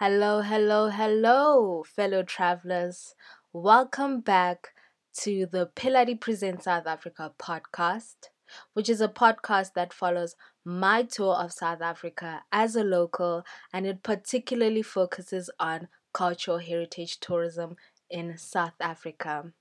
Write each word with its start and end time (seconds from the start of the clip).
Hello, 0.00 0.42
hello, 0.42 0.90
hello, 0.90 1.82
fellow 1.82 2.22
travelers. 2.22 3.16
Welcome 3.52 4.20
back 4.20 4.68
to 5.22 5.44
the 5.44 5.70
Pheladi 5.74 6.20
Present 6.20 6.62
South 6.62 6.86
Africa 6.86 7.32
podcast, 7.36 8.28
which 8.74 8.88
is 8.88 9.00
a 9.00 9.08
podcast 9.08 9.72
that 9.74 9.92
follows 9.92 10.36
my 10.64 11.02
tour 11.02 11.34
of 11.34 11.52
South 11.52 11.82
Africa 11.82 12.44
as 12.52 12.76
a 12.76 12.84
local 12.84 13.42
and 13.72 13.88
it 13.88 14.04
particularly 14.04 14.82
focuses 14.82 15.50
on 15.58 15.88
cultural 16.12 16.58
heritage 16.58 17.18
tourism 17.18 17.74
in 18.08 18.38
South 18.38 18.80
Africa. 18.80 19.52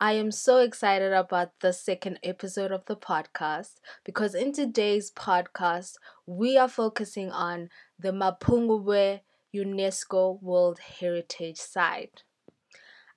I 0.00 0.14
am 0.14 0.32
so 0.32 0.58
excited 0.58 1.12
about 1.12 1.60
the 1.60 1.72
second 1.72 2.18
episode 2.24 2.72
of 2.72 2.86
the 2.86 2.96
podcast 2.96 3.74
because 4.04 4.34
in 4.34 4.52
today's 4.52 5.12
podcast, 5.12 5.94
we 6.26 6.58
are 6.58 6.68
focusing 6.68 7.30
on 7.30 7.70
the 8.00 8.10
Mapungubwe 8.10 9.20
UNESCO 9.54 10.40
World 10.42 10.78
Heritage 10.78 11.58
Site. 11.58 12.22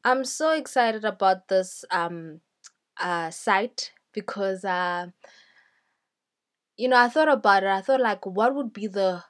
I'm 0.04 0.24
so 0.26 0.52
excited 0.52 1.06
about 1.06 1.48
this 1.48 1.84
um, 1.92 2.42
uh, 3.00 3.32
site 3.32 3.92
because, 4.14 4.66
uh, 4.66 5.08
you 6.78 6.88
know, 6.88 6.98
I 6.98 7.10
thought 7.10 7.30
about 7.30 7.64
it. 7.64 7.70
I 7.70 7.82
thought, 7.82 8.02
like, 8.02 8.26
what 8.26 8.56
would 8.56 8.74
be 8.74 8.88
the 8.88 9.24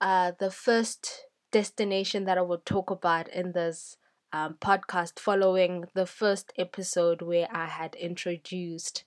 uh, 0.00 0.32
the 0.38 0.50
first 0.50 1.26
destination 1.50 2.24
that 2.24 2.38
I 2.38 2.42
would 2.42 2.64
talk 2.66 2.90
about 2.90 3.28
in 3.28 3.52
this 3.52 3.96
um, 4.32 4.56
podcast 4.60 5.18
following 5.18 5.84
the 5.94 6.06
first 6.06 6.52
episode 6.58 7.22
where 7.22 7.48
I 7.50 7.66
had 7.66 7.94
introduced 7.94 9.04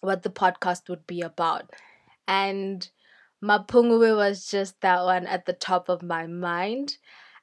what 0.00 0.22
the 0.22 0.30
podcast 0.30 0.88
would 0.88 1.06
be 1.06 1.20
about. 1.20 1.70
And 2.26 2.88
Mapungubwe 3.42 4.16
was 4.16 4.46
just 4.46 4.80
that 4.80 5.02
one 5.02 5.26
at 5.26 5.46
the 5.46 5.52
top 5.52 5.88
of 5.88 6.02
my 6.02 6.26
mind. 6.26 6.98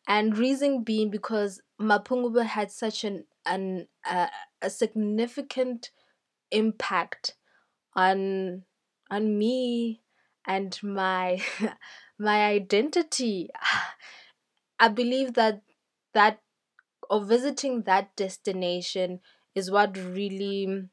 And 0.08 0.38
reason 0.38 0.84
being 0.84 1.09
because 1.09 1.62
Mapungubwe 1.81 2.45
had 2.45 2.72
such 2.72 3.04
an, 3.04 3.26
an 3.45 3.88
uh, 4.09 4.28
a 4.62 4.70
significant 4.70 5.92
impact 6.52 7.36
on 7.95 8.64
on 9.12 9.38
me 9.38 10.02
and 10.45 10.78
my 10.84 11.42
my 12.20 12.45
identity. 12.45 13.50
I 14.80 14.89
believe 14.89 15.34
that 15.34 15.61
that 16.14 16.42
or 17.09 17.23
visiting 17.26 17.84
that 17.84 18.16
destination 18.16 19.22
is 19.56 19.72
what 19.72 19.98
really 19.98 20.89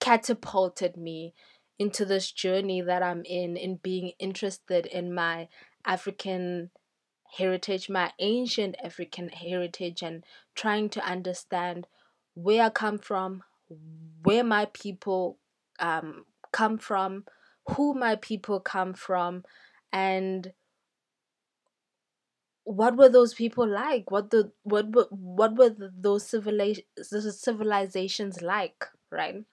catapulted 0.00 0.96
me 0.96 1.34
into 1.78 2.04
this 2.04 2.32
journey 2.32 2.80
that 2.80 3.02
I'm 3.02 3.22
in, 3.24 3.56
in 3.56 3.76
being 3.76 4.12
interested 4.18 4.86
in 4.86 5.14
my 5.14 5.48
African 5.84 6.70
heritage, 7.36 7.90
my 7.90 8.12
ancient 8.18 8.76
African 8.82 9.28
heritage, 9.28 10.02
and 10.02 10.24
trying 10.54 10.88
to 10.90 11.04
understand 11.04 11.86
where 12.34 12.64
I 12.64 12.70
come 12.70 12.98
from, 12.98 13.42
where 14.22 14.44
my 14.44 14.66
people 14.72 15.38
um, 15.78 16.24
come 16.52 16.78
from, 16.78 17.24
who 17.70 17.94
my 17.94 18.16
people 18.16 18.60
come 18.60 18.94
from, 18.94 19.44
and 19.92 20.52
what 22.64 22.96
were 22.96 23.08
those 23.08 23.34
people 23.34 23.66
like? 23.66 24.10
What 24.10 24.30
the 24.30 24.52
what 24.64 24.94
were 24.94 25.06
what 25.10 25.56
were 25.56 25.74
those 25.78 26.26
civilizations 26.26 28.42
like, 28.42 28.84
right? 29.10 29.44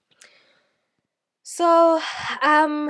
So, 1.45 1.99
um, 2.41 2.89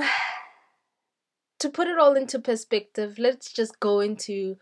to 1.58 1.68
put 1.68 1.88
it 1.88 1.98
all 1.98 2.14
into 2.14 2.38
perspective, 2.38 3.18
let's 3.18 3.52
just 3.52 3.80
go 3.80 3.98
into 3.98 4.58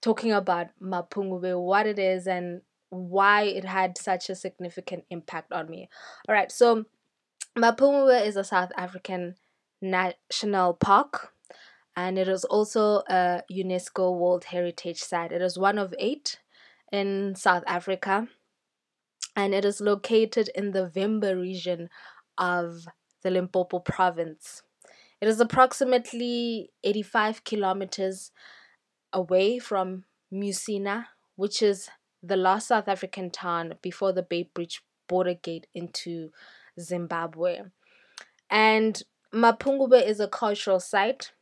talking 0.00 0.32
about 0.32 0.68
Mapungubwe, 0.82 1.62
what 1.62 1.86
it 1.86 1.98
is, 1.98 2.26
and 2.26 2.62
why 2.88 3.42
it 3.42 3.66
had 3.66 3.98
such 3.98 4.30
a 4.30 4.34
significant 4.34 5.04
impact 5.10 5.52
on 5.52 5.68
me. 5.68 5.90
All 6.26 6.34
right, 6.34 6.50
so 6.50 6.86
Mapungubwe 7.56 8.26
is 8.26 8.36
a 8.36 8.44
South 8.44 8.72
African 8.78 9.34
national 9.82 10.72
park, 10.72 11.34
and 11.94 12.18
it 12.18 12.28
is 12.28 12.44
also 12.46 13.02
a 13.10 13.42
UNESCO 13.52 14.18
World 14.18 14.44
Heritage 14.44 15.02
Site. 15.02 15.32
It 15.32 15.42
is 15.42 15.58
one 15.58 15.76
of 15.76 15.94
eight 15.98 16.38
in 16.90 17.34
South 17.34 17.64
Africa, 17.66 18.26
and 19.36 19.52
it 19.52 19.66
is 19.66 19.82
located 19.82 20.48
in 20.54 20.70
the 20.70 20.88
Vhembe 20.88 21.38
region 21.38 21.90
of 22.38 22.86
the 23.24 23.30
Limpopo 23.30 23.80
province. 23.80 24.62
It 25.20 25.26
is 25.26 25.40
approximately 25.40 26.70
85 26.84 27.42
kilometers 27.42 28.30
away 29.12 29.58
from 29.58 30.04
Musina, 30.32 31.06
which 31.34 31.62
is 31.62 31.88
the 32.22 32.36
last 32.36 32.68
South 32.68 32.86
African 32.86 33.30
town 33.30 33.74
before 33.82 34.12
the 34.12 34.22
Beitbridge 34.22 34.80
border 35.08 35.34
gate 35.34 35.66
into 35.74 36.30
Zimbabwe. 36.78 37.62
And 38.50 39.02
Mapungubwe 39.32 40.06
is 40.06 40.20
a 40.20 40.28
cultural 40.28 40.78
site 40.78 41.32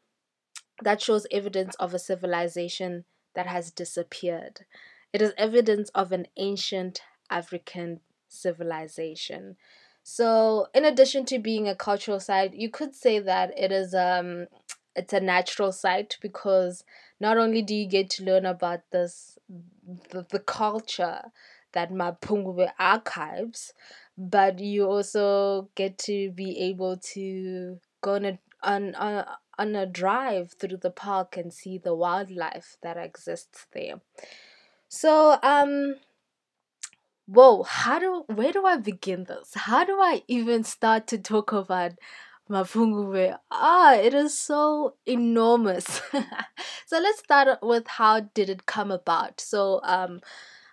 that 0.83 1.03
shows 1.03 1.27
evidence 1.31 1.75
of 1.77 1.93
a 1.93 1.99
civilization 1.99 3.05
that 3.35 3.47
has 3.47 3.71
disappeared. 3.71 4.65
It 5.13 5.21
is 5.21 5.35
evidence 5.37 5.91
of 5.91 6.13
an 6.13 6.27
ancient 6.37 7.03
African 7.31 8.01
civilization. 8.29 9.57
So, 10.03 10.67
in 10.75 10.85
addition 10.85 11.25
to 11.27 11.39
being 11.39 11.69
a 11.69 11.77
cultural 11.77 12.21
site, 12.21 12.55
you 12.55 12.71
could 12.71 12.95
say 12.95 13.19
that 13.21 13.57
it 13.57 13.71
is 13.73 13.95
um 13.95 14.47
it's 14.95 15.13
a 15.13 15.21
natural 15.21 15.73
site 15.73 16.19
because 16.21 16.85
not 17.21 17.39
only 17.39 17.63
do 17.63 17.75
you 17.75 17.87
get 17.87 18.11
to 18.11 18.25
learn 18.25 18.45
about 18.45 18.81
this 18.91 19.39
the, 20.11 20.27
the 20.31 20.39
culture 20.39 21.23
that 21.73 21.91
Mapungubwe 21.91 22.71
archives, 22.79 23.73
but 24.17 24.59
you 24.59 24.85
also 24.85 25.69
get 25.75 25.99
to 25.99 26.31
be 26.33 26.59
able 26.59 26.97
to 26.99 27.81
go 28.03 28.15
on 28.15 28.25
a, 28.27 28.39
on, 28.63 28.95
on, 28.95 29.25
on 29.59 29.75
a 29.75 29.87
drive 29.87 30.53
through 30.53 30.77
the 30.77 30.91
park 30.91 31.37
and 31.37 31.53
see 31.53 31.79
the 31.79 31.95
wildlife 31.95 32.77
that 32.83 32.97
exists 32.97 33.67
there. 33.73 34.01
So, 34.89 35.39
um, 35.43 35.97
whoa, 37.27 37.63
how 37.63 37.99
do 37.99 38.25
where 38.29 38.53
do 38.53 38.65
I 38.67 38.77
begin 38.77 39.25
this? 39.25 39.55
How 39.55 39.85
do 39.85 40.01
I 40.01 40.23
even 40.29 40.65
start 40.65 41.07
to 41.09 41.19
talk 41.19 41.53
about 41.53 41.93
Mapungubwe? 42.51 43.37
Ah, 43.51 43.95
it 43.95 44.15
is 44.15 44.39
so 44.39 44.95
enormous. 45.07 46.01
so 46.87 46.99
let's 46.99 47.21
start 47.21 47.59
with 47.63 47.87
how 47.89 48.21
did 48.21 48.51
it 48.51 48.67
come 48.67 48.91
about? 48.91 49.41
So 49.41 49.81
um 49.85 50.21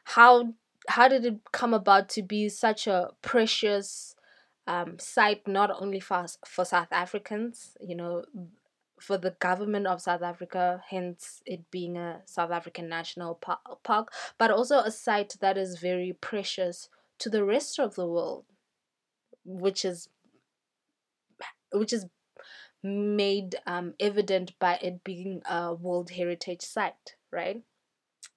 how 0.05 0.53
how 0.87 1.07
did 1.07 1.25
it 1.25 1.39
come 1.51 1.73
about 1.73 2.09
to 2.09 2.23
be 2.23 2.49
such 2.49 2.87
a 2.87 3.09
precious 3.21 4.15
um, 4.67 4.99
site 4.99 5.47
not 5.47 5.71
only 5.81 5.99
for 5.99 6.25
for 6.45 6.65
South 6.65 6.91
Africans, 6.91 7.75
you 7.81 7.95
know, 7.95 8.23
for 8.99 9.17
the 9.17 9.31
government 9.39 9.87
of 9.87 10.01
South 10.01 10.21
Africa, 10.21 10.83
hence 10.89 11.41
it 11.45 11.69
being 11.71 11.97
a 11.97 12.21
South 12.25 12.51
African 12.51 12.89
national 12.89 13.35
park, 13.83 14.11
but 14.37 14.51
also 14.51 14.79
a 14.79 14.91
site 14.91 15.35
that 15.41 15.57
is 15.57 15.79
very 15.79 16.13
precious 16.13 16.89
to 17.19 17.29
the 17.29 17.43
rest 17.43 17.79
of 17.79 17.95
the 17.95 18.07
world, 18.07 18.45
which 19.43 19.85
is 19.85 20.09
which 21.71 21.93
is 21.93 22.05
made 22.83 23.55
um, 23.67 23.93
evident 23.99 24.57
by 24.59 24.75
it 24.81 25.03
being 25.03 25.41
a 25.49 25.73
World 25.73 26.11
Heritage 26.11 26.61
Site, 26.61 27.15
right? 27.31 27.61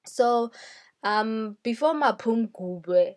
So, 0.05 0.51
um, 1.03 1.56
before 1.62 1.95
Mapungubwe 1.95 3.17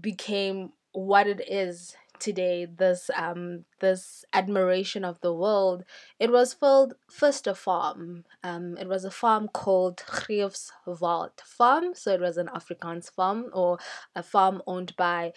became 0.00 0.72
what 0.92 1.26
it 1.26 1.40
is 1.48 1.96
today 2.22 2.64
this 2.64 3.10
um 3.16 3.64
this 3.80 4.24
admiration 4.32 5.04
of 5.04 5.20
the 5.22 5.34
world 5.34 5.84
it 6.20 6.30
was 6.30 6.54
filled 6.54 6.94
first 7.10 7.48
a 7.48 7.54
farm 7.54 8.24
um 8.44 8.76
it 8.78 8.86
was 8.86 9.04
a 9.04 9.10
farm 9.10 9.48
called 9.48 9.96
Greefswald 10.06 11.40
farm 11.44 11.94
so 11.94 12.12
it 12.12 12.20
was 12.20 12.36
an 12.36 12.48
Afrikaans 12.54 13.10
farm 13.10 13.46
or 13.52 13.78
a 14.14 14.22
farm 14.22 14.62
owned 14.68 14.94
by 14.96 15.32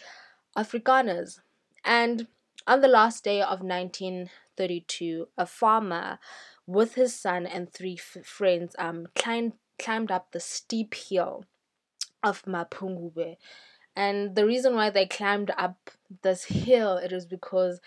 Afrikaners. 0.56 1.40
And 1.84 2.28
on 2.68 2.82
the 2.82 2.88
last 2.88 3.24
day 3.24 3.42
of 3.42 3.62
1932 3.62 5.28
a 5.38 5.46
farmer 5.48 6.20
with 6.68 6.96
his 6.96 7.14
son 7.16 7.48
and 7.48 7.72
three 7.72 7.98
f- 8.00 8.26
friends 8.26 8.76
um 8.78 9.08
climbed 9.16 9.54
climbed 9.78 10.12
up 10.12 10.32
the 10.32 10.40
steep 10.40 10.94
hill 10.94 11.46
of 12.24 12.44
Mapungubwe 12.44 13.38
and 13.96 14.36
the 14.36 14.46
reason 14.46 14.76
why 14.76 14.90
they 14.90 15.06
climbed 15.06 15.52
up 15.58 15.90
this 16.24 16.46
hill 16.46 16.98
it 16.98 17.12
is 17.12 17.26
because 17.26 17.80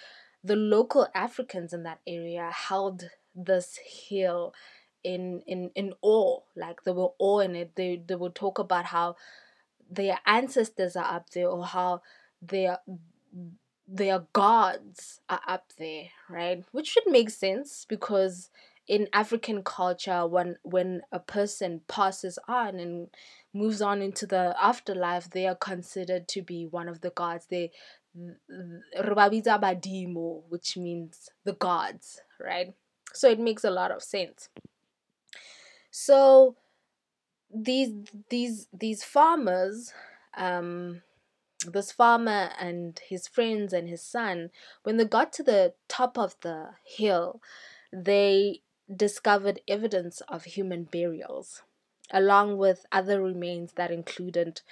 the 0.43 0.56
local 0.56 1.08
Africans 1.14 1.72
in 1.72 1.82
that 1.84 2.00
area 2.06 2.50
held 2.52 3.10
this 3.34 3.78
hill 3.84 4.55
in 5.05 5.43
in 5.46 5.70
in 5.75 5.94
awe. 6.02 6.40
Like 6.56 6.84
they 6.84 6.93
were 6.93 7.10
awe 7.19 7.40
in 7.40 7.56
it. 7.56 7.72
They 7.76 8.02
they 8.06 8.14
would 8.14 8.34
talk 8.34 8.58
about 8.58 8.87
how 8.87 9.16
their 9.90 10.19
ancestors 10.26 10.96
are 10.96 11.05
up 11.16 11.31
there 11.31 11.49
or 11.49 11.64
how 11.64 12.02
their 12.43 12.78
their 13.87 14.26
gods 14.32 15.20
are 15.28 15.40
up 15.46 15.72
there 15.78 16.08
right? 16.28 16.64
Which 16.72 16.88
should 16.88 17.06
make 17.06 17.31
sense 17.31 17.87
because 17.88 18.50
in 18.88 19.06
African 19.12 19.62
culture, 19.62 20.26
when 20.26 20.56
when 20.62 21.02
a 21.12 21.20
person 21.20 21.82
passes 21.88 22.38
on 22.49 22.81
and 22.81 23.08
moves 23.52 23.82
on 23.82 24.00
into 24.00 24.26
the 24.26 24.56
afterlife, 24.61 25.31
they 25.31 25.46
are 25.46 25.55
considered 25.55 26.26
to 26.29 26.43
be 26.43 26.67
one 26.67 26.88
of 26.88 27.02
the 27.02 27.11
gods. 27.11 27.46
They 27.50 27.70
badimo, 29.58 30.43
which 30.49 30.76
means 30.76 31.29
the 31.44 31.52
gods, 31.52 32.20
right? 32.40 32.75
So 33.12 33.29
it 33.29 33.38
makes 33.38 33.64
a 33.64 33.70
lot 33.70 33.90
of 33.90 34.02
sense. 34.02 34.49
So 35.91 36.56
these 37.55 37.93
these 38.31 38.69
these 38.73 39.05
farmers, 39.05 39.93
um, 40.37 41.02
this 41.67 41.93
farmer 41.93 42.50
and 42.58 43.00
his 43.06 43.29
friends 43.29 43.73
and 43.73 43.88
his 43.88 44.02
son, 44.02 44.50
when 44.82 44.96
they 44.96 45.05
got 45.05 45.32
to 45.34 45.43
the 45.43 45.75
top 45.88 46.19
of 46.19 46.37
the 46.43 46.70
hill, 46.84 47.41
they 47.93 48.62
discovered 48.94 49.61
evidence 49.69 50.20
of 50.23 50.44
human 50.44 50.85
burials, 50.85 51.62
along 52.11 52.56
with 52.56 52.87
other 52.90 53.23
remains 53.23 53.73
that 53.75 53.90
included 53.90 54.62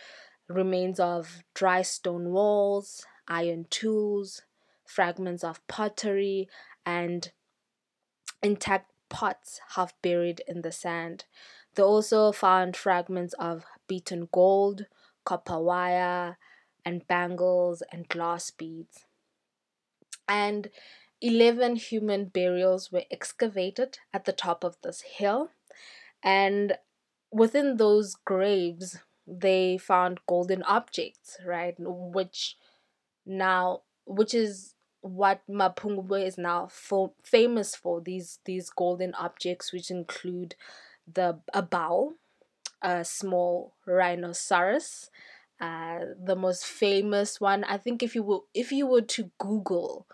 remains 0.49 1.01
of 1.01 1.43
dry 1.55 1.83
stone 1.83 2.31
walls, 2.31 3.05
iron 3.29 3.67
tools, 3.71 4.43
fragments 4.85 5.43
of 5.45 5.67
pottery, 5.67 6.49
and 6.85 7.33
intact 8.43 8.93
pots 9.09 9.61
half 9.71 10.01
buried 10.03 10.41
in 10.47 10.63
the 10.63 10.73
sand. 10.73 11.25
They 11.75 11.83
also 11.83 12.33
found 12.33 12.77
fragments 12.77 13.35
of 13.35 13.65
beaten 13.87 14.29
gold, 14.33 14.87
copper 15.25 15.61
wire, 15.61 16.39
and 16.85 17.07
bangles 17.07 17.83
and 17.93 18.09
glass 18.09 18.51
beads. 18.51 19.05
And 20.29 20.71
11 21.21 21.77
human 21.77 22.27
burials 22.27 22.93
were 22.93 23.05
excavated 23.11 23.99
at 24.13 24.25
the 24.25 24.33
top 24.33 24.65
of 24.65 24.77
this 24.83 25.01
hill. 25.03 25.51
And 26.23 26.77
within 27.31 27.77
those 27.77 28.15
graves, 28.15 28.99
they 29.27 29.79
found 29.79 30.21
golden 30.29 30.63
objects, 30.63 31.39
right? 31.45 31.75
Which 31.79 32.57
now, 33.25 33.83
which 34.05 34.35
is 34.35 34.75
what 35.01 35.43
Mapungubwe 35.49 36.27
is 36.27 36.39
now 36.39 36.69
for, 36.71 37.13
famous 37.23 37.75
for 37.75 38.01
these 38.01 38.39
these 38.45 38.71
golden 38.71 39.15
objects, 39.15 39.73
which 39.73 39.91
include 39.91 40.55
the 41.13 41.41
a 41.53 41.63
bow, 41.63 42.15
a 42.83 43.05
small 43.05 43.75
rhinoceros, 43.87 45.11
uh, 45.61 46.01
the 46.23 46.37
most 46.37 46.65
famous 46.67 47.41
one. 47.41 47.65
I 47.65 47.79
think 47.79 48.03
if 48.03 48.15
you 48.15 48.23
were 48.23 48.41
if 48.55 48.73
you 48.73 48.87
were 48.87 49.03
to 49.03 49.31
Google 49.39 50.07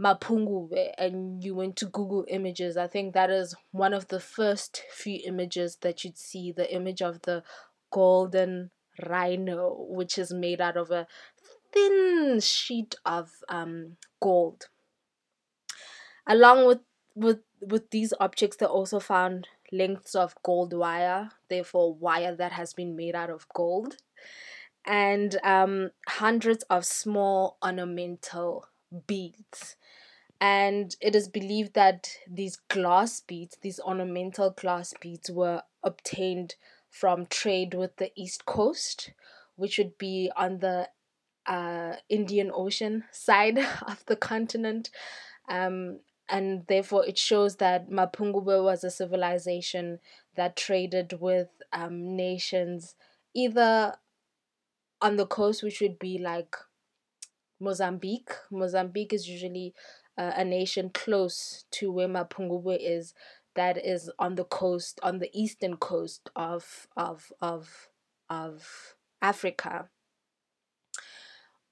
Mapungubwe 0.00 0.92
and 0.96 1.44
you 1.44 1.54
went 1.54 1.76
to 1.76 1.86
Google 1.86 2.24
Images, 2.28 2.76
I 2.76 2.86
think 2.86 3.12
that 3.12 3.28
is 3.30 3.54
one 3.70 3.92
of 3.92 4.08
the 4.08 4.20
first 4.20 4.82
few 4.90 5.20
images 5.26 5.76
that 5.82 6.04
you'd 6.04 6.16
see. 6.16 6.52
The 6.52 6.72
image 6.74 7.02
of 7.02 7.22
the 7.22 7.42
golden 7.90 8.70
rhino, 9.06 9.86
which 9.88 10.16
is 10.16 10.32
made 10.32 10.60
out 10.60 10.76
of 10.76 10.90
a 10.90 11.06
thin 11.72 12.40
sheet 12.40 12.94
of 13.04 13.30
um, 13.48 13.96
gold. 14.20 14.68
Along 16.26 16.66
with 16.66 16.80
with 17.14 17.40
with 17.60 17.90
these 17.90 18.14
objects, 18.20 18.56
they 18.56 18.66
also 18.66 19.00
found 19.00 19.48
lengths 19.70 20.14
of 20.14 20.34
gold 20.42 20.72
wire, 20.72 21.30
therefore 21.48 21.94
wire 21.94 22.34
that 22.34 22.52
has 22.52 22.72
been 22.72 22.96
made 22.96 23.14
out 23.14 23.30
of 23.30 23.46
gold, 23.54 23.96
and 24.86 25.38
um, 25.44 25.90
hundreds 26.08 26.64
of 26.70 26.86
small 26.86 27.58
ornamental 27.62 28.66
beads. 29.06 29.76
And 30.40 30.96
it 31.00 31.14
is 31.14 31.28
believed 31.28 31.74
that 31.74 32.10
these 32.26 32.56
glass 32.68 33.20
beads, 33.20 33.58
these 33.60 33.78
ornamental 33.80 34.50
glass 34.50 34.94
beads, 34.98 35.30
were 35.30 35.62
obtained 35.82 36.54
from 36.88 37.26
trade 37.26 37.74
with 37.74 37.96
the 37.96 38.10
East 38.16 38.46
Coast, 38.46 39.12
which 39.56 39.76
would 39.76 39.98
be 39.98 40.30
on 40.34 40.58
the 40.60 40.88
uh, 41.46 41.96
Indian 42.08 42.50
Ocean 42.54 43.04
side 43.12 43.58
of 43.86 44.04
the 44.06 44.16
continent. 44.16 44.90
Um, 45.48 46.00
and 46.28 46.64
therefore, 46.68 47.04
it 47.06 47.18
shows 47.18 47.56
that 47.56 47.90
Mapungubwe 47.90 48.62
was 48.62 48.84
a 48.84 48.90
civilization 48.90 49.98
that 50.36 50.56
traded 50.56 51.20
with 51.20 51.48
um, 51.72 52.16
nations 52.16 52.94
either 53.34 53.96
on 55.02 55.16
the 55.16 55.26
coast, 55.26 55.62
which 55.62 55.80
would 55.80 55.98
be 55.98 56.18
like 56.18 56.56
Mozambique. 57.58 58.30
Mozambique 58.50 59.12
is 59.12 59.28
usually 59.28 59.74
uh, 60.20 60.32
a 60.36 60.44
nation 60.44 60.90
close 60.92 61.64
to 61.70 61.90
where 61.90 62.06
Mapungubwe 62.06 62.76
is, 62.78 63.14
that 63.54 63.78
is 63.78 64.10
on 64.18 64.34
the 64.34 64.44
coast, 64.44 65.00
on 65.02 65.18
the 65.18 65.30
eastern 65.32 65.78
coast 65.78 66.28
of 66.36 66.86
of 66.94 67.32
of 67.40 67.88
of 68.28 68.96
Africa. 69.22 69.88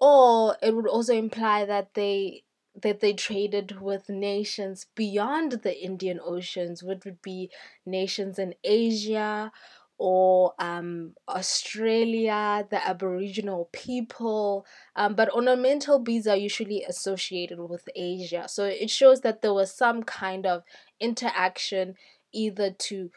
Or 0.01 0.57
it 0.63 0.75
would 0.75 0.89
also 0.89 1.15
imply 1.15 1.67
that 1.67 1.93
they 1.93 2.45
that 2.83 3.01
they 3.01 3.13
traded 3.13 3.81
with 3.83 4.09
nations 4.09 4.87
beyond 4.95 5.53
the 5.63 5.79
Indian 5.79 6.19
Oceans, 6.25 6.83
which 6.83 7.05
would 7.05 7.21
be 7.21 7.51
nations 7.85 8.39
in 8.39 8.55
Asia 8.65 9.53
or 9.99 10.55
um, 10.61 11.15
Australia, 11.29 12.67
the 12.71 12.87
Aboriginal 12.87 13.69
people. 13.73 14.65
Um, 14.95 15.15
but 15.15 15.33
ornamental 15.35 15.99
beads 15.99 16.29
are 16.29 16.37
usually 16.37 16.85
associated 16.85 17.59
with 17.59 17.89
Asia. 17.95 18.45
So 18.49 18.65
it 18.65 18.91
shows 18.91 19.21
that 19.23 19.43
there 19.43 19.53
was 19.53 19.73
some 19.73 20.05
kind 20.05 20.47
of 20.47 20.63
interaction 21.01 21.97
either 22.33 22.71
to 22.71 23.11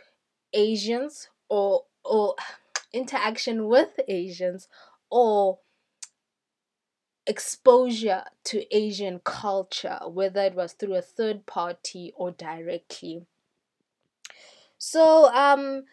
Asians 0.53 1.29
or 1.49 1.85
or 2.03 2.35
interaction 2.93 3.67
with 3.67 3.99
Asians 4.07 4.67
or 5.09 5.59
exposure 7.27 8.23
to 8.43 8.75
Asian 8.75 9.19
culture, 9.23 9.99
whether 10.07 10.41
it 10.41 10.55
was 10.55 10.73
through 10.73 10.95
a 10.95 11.01
third 11.01 11.45
party 11.45 12.11
or 12.15 12.31
directly. 12.31 13.25
So, 14.77 15.31
um, 15.31 15.83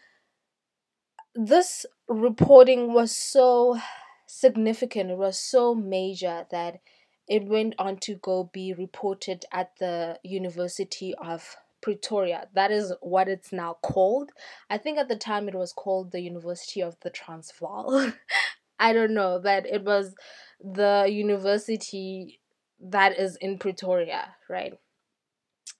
this 1.45 1.85
reporting 2.09 2.93
was 2.93 3.15
so 3.15 3.79
significant, 4.27 5.11
it 5.11 5.17
was 5.17 5.39
so 5.39 5.73
major 5.73 6.45
that 6.51 6.81
it 7.29 7.45
went 7.45 7.75
on 7.79 7.97
to 7.97 8.15
go 8.15 8.49
be 8.51 8.73
reported 8.73 9.45
at 9.53 9.71
the 9.79 10.19
University 10.23 11.15
of 11.15 11.55
Pretoria. 11.81 12.47
That 12.55 12.71
is 12.71 12.91
what 13.01 13.29
it's 13.29 13.53
now 13.53 13.77
called. 13.81 14.31
I 14.69 14.77
think 14.77 14.97
at 14.97 15.07
the 15.07 15.15
time 15.15 15.47
it 15.47 15.55
was 15.55 15.71
called 15.71 16.11
the 16.11 16.19
University 16.19 16.81
of 16.81 16.97
the 17.03 17.09
Transvaal. 17.09 18.11
I 18.79 18.91
don't 18.91 19.13
know, 19.13 19.39
but 19.41 19.65
it 19.65 19.85
was 19.85 20.15
the 20.59 21.07
university 21.09 22.41
that 22.81 23.17
is 23.17 23.37
in 23.37 23.59
Pretoria, 23.59 24.35
right? 24.49 24.73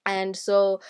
And 0.06 0.34
so 0.34 0.80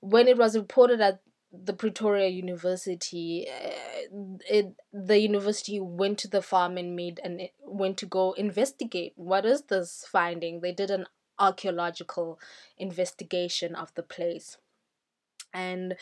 when 0.00 0.28
it 0.28 0.38
was 0.38 0.56
reported 0.56 1.02
at 1.02 1.20
the 1.64 1.72
Pretoria 1.72 2.28
University, 2.28 3.46
uh, 3.48 4.08
it 4.48 4.74
the 4.92 5.18
university 5.18 5.80
went 5.80 6.18
to 6.18 6.28
the 6.28 6.42
farm 6.42 6.76
and 6.76 6.96
made 6.96 7.20
and 7.22 7.48
went 7.64 7.96
to 7.98 8.06
go 8.06 8.32
investigate 8.32 9.12
what 9.16 9.44
is 9.44 9.62
this 9.62 10.04
finding. 10.10 10.60
They 10.60 10.72
did 10.72 10.90
an 10.90 11.06
archaeological 11.38 12.38
investigation 12.78 13.74
of 13.74 13.94
the 13.94 14.02
place, 14.02 14.56
and 15.52 15.96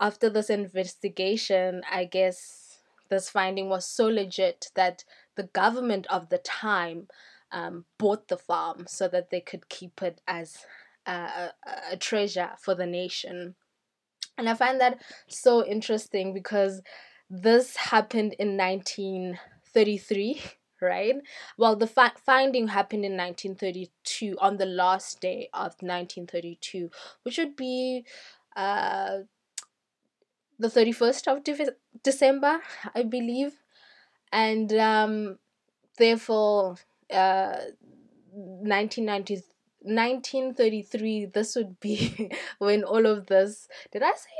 after 0.00 0.28
this 0.28 0.50
investigation, 0.50 1.82
I 1.90 2.04
guess 2.04 2.78
this 3.08 3.30
finding 3.30 3.68
was 3.68 3.86
so 3.86 4.06
legit 4.06 4.70
that 4.74 5.04
the 5.36 5.44
government 5.44 6.06
of 6.08 6.28
the 6.28 6.38
time 6.38 7.08
um, 7.52 7.84
bought 7.98 8.28
the 8.28 8.36
farm 8.36 8.84
so 8.88 9.08
that 9.08 9.30
they 9.30 9.40
could 9.40 9.68
keep 9.68 10.02
it 10.02 10.20
as 10.26 10.66
a, 11.06 11.12
a, 11.12 11.52
a 11.92 11.96
treasure 11.96 12.50
for 12.58 12.74
the 12.74 12.86
nation. 12.86 13.54
And 14.38 14.48
I 14.48 14.54
find 14.54 14.80
that 14.80 15.00
so 15.28 15.64
interesting 15.64 16.34
because 16.34 16.82
this 17.30 17.76
happened 17.76 18.34
in 18.38 18.56
1933, 18.56 20.42
right? 20.80 21.16
Well, 21.56 21.76
the 21.76 21.86
fa- 21.86 22.12
finding 22.24 22.68
happened 22.68 23.04
in 23.04 23.16
1932 23.16 24.36
on 24.40 24.58
the 24.58 24.66
last 24.66 25.20
day 25.20 25.48
of 25.54 25.74
1932, 25.82 26.90
which 27.22 27.38
would 27.38 27.56
be 27.56 28.04
uh, 28.56 29.18
the 30.58 30.68
31st 30.70 31.28
of 31.28 31.44
De- 31.44 31.76
December, 32.02 32.60
I 32.94 33.02
believe 33.02 33.54
and 34.32 34.72
um, 34.74 35.38
therefore 35.98 36.76
uh, 37.12 37.56
1990, 38.32 39.42
1933 39.86 41.26
this 41.26 41.54
would 41.56 41.78
be 41.80 42.30
when 42.58 42.84
all 42.84 43.06
of 43.06 43.26
this 43.26 43.68
did 43.92 44.02
i 44.02 44.10
say 44.10 44.30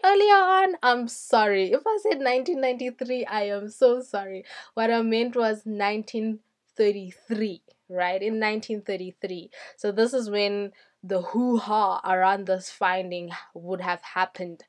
earlier 0.04 0.34
on? 0.34 0.76
I'm 0.82 1.08
sorry. 1.08 1.72
If 1.72 1.86
i 1.86 1.98
said 2.02 2.18
1993 2.18 3.24
i 3.26 3.44
am 3.44 3.68
so 3.70 4.00
sorry. 4.00 4.44
What 4.74 4.90
i 4.90 5.02
meant 5.02 5.34
was 5.34 5.64
1933 5.64 7.62
right? 7.88 8.22
In 8.22 8.40
1933 8.40 9.50
so 9.76 9.92
this 9.92 10.14
is 10.14 10.30
when 10.30 10.72
the 11.04 11.20
hoo 11.20 11.58
ha 11.58 12.00
around 12.02 12.46
this 12.46 12.70
finding 12.70 13.30
would 13.52 13.82
have 13.82 14.00
happened, 14.00 14.64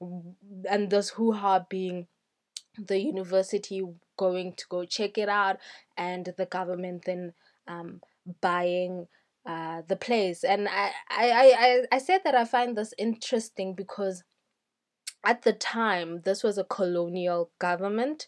and 0.00 0.90
this 0.90 1.10
hoo 1.10 1.32
ha 1.32 1.58
being 1.68 2.06
the 2.78 3.00
university 3.00 3.82
going 4.16 4.52
to 4.54 4.64
go 4.68 4.84
check 4.84 5.18
it 5.18 5.28
out, 5.28 5.58
and 5.96 6.32
the 6.36 6.46
government 6.46 7.04
then 7.04 7.34
um, 7.66 8.00
buying 8.40 9.06
uh, 9.46 9.82
the 9.88 9.96
place. 9.96 10.44
And 10.44 10.68
I, 10.68 10.92
I, 11.08 11.54
I, 11.90 11.96
I 11.96 11.98
said 11.98 12.22
that 12.24 12.34
I 12.34 12.44
find 12.44 12.76
this 12.76 12.94
interesting 12.98 13.74
because 13.74 14.24
at 15.24 15.42
the 15.42 15.52
time, 15.52 16.22
this 16.24 16.42
was 16.42 16.58
a 16.58 16.64
colonial 16.64 17.50
government. 17.58 18.26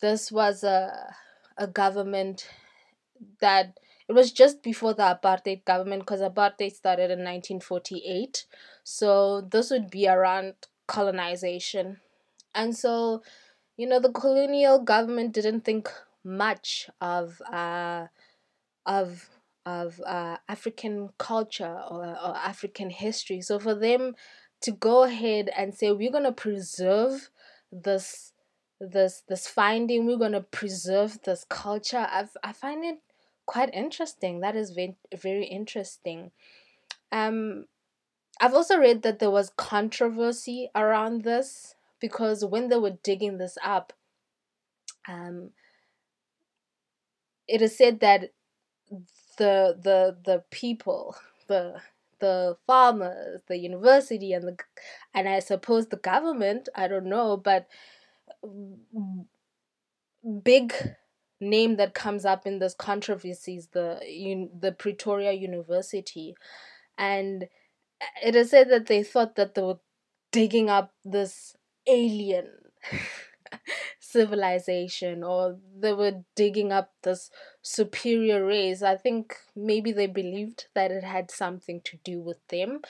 This 0.00 0.32
was 0.32 0.64
a, 0.64 1.14
a 1.56 1.66
government 1.66 2.48
that 3.40 3.78
it 4.08 4.12
was 4.12 4.32
just 4.32 4.62
before 4.62 4.94
the 4.94 5.02
apartheid 5.02 5.64
government 5.64 6.02
because 6.02 6.20
apartheid 6.20 6.72
started 6.72 7.10
in 7.10 7.20
1948 7.24 8.46
so 8.84 9.40
this 9.40 9.70
would 9.70 9.90
be 9.90 10.08
around 10.08 10.54
colonization 10.86 11.98
and 12.54 12.76
so 12.76 13.22
you 13.76 13.86
know 13.86 14.00
the 14.00 14.12
colonial 14.12 14.78
government 14.78 15.32
didn't 15.32 15.62
think 15.62 15.90
much 16.24 16.88
of 17.00 17.40
uh 17.52 18.06
of 18.86 19.28
of 19.64 20.00
uh, 20.06 20.36
African 20.48 21.10
culture 21.18 21.80
or, 21.90 22.04
or 22.04 22.36
African 22.36 22.88
history. 22.88 23.40
So 23.40 23.58
for 23.58 23.74
them 23.74 24.14
to 24.62 24.70
go 24.70 25.02
ahead 25.02 25.50
and 25.56 25.74
say 25.74 25.90
we're 25.90 26.12
gonna 26.12 26.32
preserve 26.32 27.30
this 27.72 28.32
this 28.80 29.22
this 29.28 29.48
finding, 29.48 30.06
we're 30.06 30.18
gonna 30.18 30.42
preserve 30.42 31.18
this 31.24 31.44
culture. 31.48 32.06
I 32.08 32.26
I 32.42 32.52
find 32.52 32.84
it 32.84 32.98
quite 33.44 33.74
interesting. 33.74 34.40
That 34.40 34.56
is 34.56 34.70
very 34.70 34.96
very 35.14 35.46
interesting. 35.46 36.30
Um, 37.10 37.66
I've 38.40 38.54
also 38.54 38.78
read 38.78 39.02
that 39.02 39.18
there 39.18 39.30
was 39.30 39.50
controversy 39.56 40.70
around 40.74 41.22
this 41.24 41.74
because 42.00 42.44
when 42.44 42.68
they 42.68 42.76
were 42.76 42.98
digging 43.02 43.38
this 43.38 43.56
up, 43.64 43.94
um, 45.08 45.50
it 47.48 47.62
is 47.62 47.76
said 47.76 48.00
that 48.00 48.30
the 49.38 49.76
the 49.82 50.16
the 50.24 50.44
people, 50.50 51.16
the 51.48 51.80
the 52.20 52.56
farmers, 52.66 53.42
the 53.48 53.58
university, 53.58 54.32
and 54.32 54.44
the 54.48 54.56
and 55.14 55.28
I 55.28 55.40
suppose 55.40 55.88
the 55.88 55.96
government. 55.96 56.68
I 56.74 56.88
don't 56.88 57.06
know, 57.06 57.36
but 57.36 57.66
big 60.42 60.74
name 61.40 61.76
that 61.76 61.94
comes 61.94 62.24
up 62.24 62.46
in 62.46 62.58
this 62.58 62.74
controversy 62.74 63.56
is 63.56 63.68
the 63.68 64.00
the 64.60 64.72
Pretoria 64.72 65.32
University, 65.32 66.34
and 66.98 67.48
it 68.24 68.36
is 68.36 68.50
said 68.50 68.70
that 68.70 68.86
they 68.86 69.02
thought 69.02 69.36
that 69.36 69.54
they 69.54 69.62
were 69.62 69.80
digging 70.32 70.70
up 70.70 70.94
this 71.04 71.56
alien 71.86 72.50
civilization 74.10 75.24
or 75.24 75.58
they 75.78 75.92
were 75.92 76.22
digging 76.34 76.72
up 76.72 76.92
this 77.02 77.30
superior 77.62 78.44
race. 78.44 78.82
I 78.82 78.96
think 78.96 79.36
maybe 79.54 79.92
they 79.92 80.06
believed 80.06 80.66
that 80.74 80.90
it 80.90 81.04
had 81.04 81.30
something 81.30 81.80
to 81.84 81.96
do 82.04 82.20
with 82.20 82.38
them. 82.48 82.80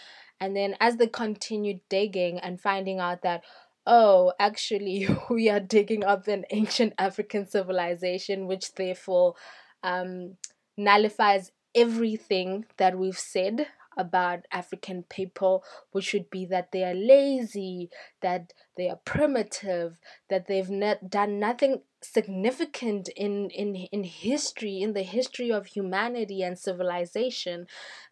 And 0.40 0.54
then 0.54 0.76
as 0.80 0.96
they 0.96 1.06
continued 1.06 1.80
digging 1.88 2.38
and 2.38 2.60
finding 2.60 3.00
out 3.00 3.22
that, 3.22 3.44
oh, 3.86 4.32
actually, 4.38 5.08
we 5.30 5.48
are 5.48 5.60
digging 5.60 6.04
up 6.04 6.28
an 6.28 6.44
ancient 6.50 6.92
African 6.98 7.46
civilization, 7.46 8.46
which 8.46 8.74
therefore 8.74 9.34
um, 9.82 10.36
nullifies 10.76 11.52
everything 11.74 12.64
that 12.78 12.98
we've 12.98 13.18
said 13.18 13.66
about 13.96 14.40
African 14.52 15.04
people, 15.04 15.64
which 15.92 16.12
would 16.12 16.30
be 16.30 16.44
that 16.46 16.72
they 16.72 16.84
are 16.84 16.94
lazy, 16.94 17.90
that 18.20 18.52
they 18.76 18.88
are 18.88 19.00
primitive, 19.04 19.98
that 20.28 20.46
they've 20.46 20.70
not 20.70 21.10
done 21.10 21.38
nothing 21.38 21.82
significant 22.02 23.08
in, 23.16 23.50
in, 23.50 23.74
in 23.74 24.04
history, 24.04 24.80
in 24.80 24.92
the 24.92 25.02
history 25.02 25.50
of 25.50 25.66
humanity 25.66 26.42
and 26.42 26.58
civilization, 26.58 27.66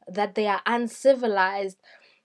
that 0.09 0.35
they 0.35 0.47
are 0.47 0.63
uncivilized. 0.67 1.79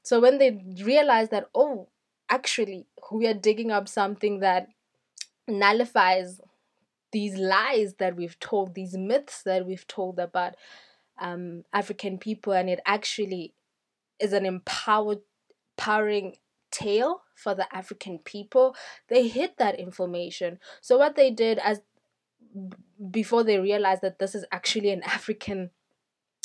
So 0.04 0.20
when 0.20 0.38
they 0.38 0.64
realize 0.84 1.30
that, 1.30 1.50
oh, 1.54 1.90
actually, 2.30 2.88
we 3.12 3.28
are 3.28 3.34
digging 3.34 3.72
up 3.72 3.88
something 3.88 4.40
that 4.40 4.68
nullifies 5.48 6.40
these 7.12 7.36
lies 7.36 7.96
that 7.96 8.16
we've 8.16 8.40
told, 8.40 8.76
these 8.76 8.96
myths 8.96 9.42
that 9.44 9.66
we've 9.66 9.88
told 9.88 10.20
about 10.20 10.56
um, 11.20 11.64
African 11.74 12.18
people, 12.18 12.54
and 12.54 12.70
it 12.70 12.80
actually 12.86 13.54
is 14.20 14.34
an 14.34 14.46
empowered, 14.46 15.20
empowering 15.78 16.36
tale 16.72 17.22
for 17.36 17.56
the 17.56 17.74
African 17.76 18.20
people. 18.20 18.76
They 19.08 19.28
hid 19.28 19.52
that 19.58 19.80
information. 19.80 20.60
So 20.82 20.98
what 20.98 21.16
they 21.16 21.32
did 21.32 21.60
as 21.60 21.82
before 23.12 23.44
they 23.44 23.60
realized 23.60 24.02
that 24.02 24.20
this 24.20 24.36
is 24.36 24.46
actually 24.52 24.90
an 24.90 25.04
African 25.04 25.70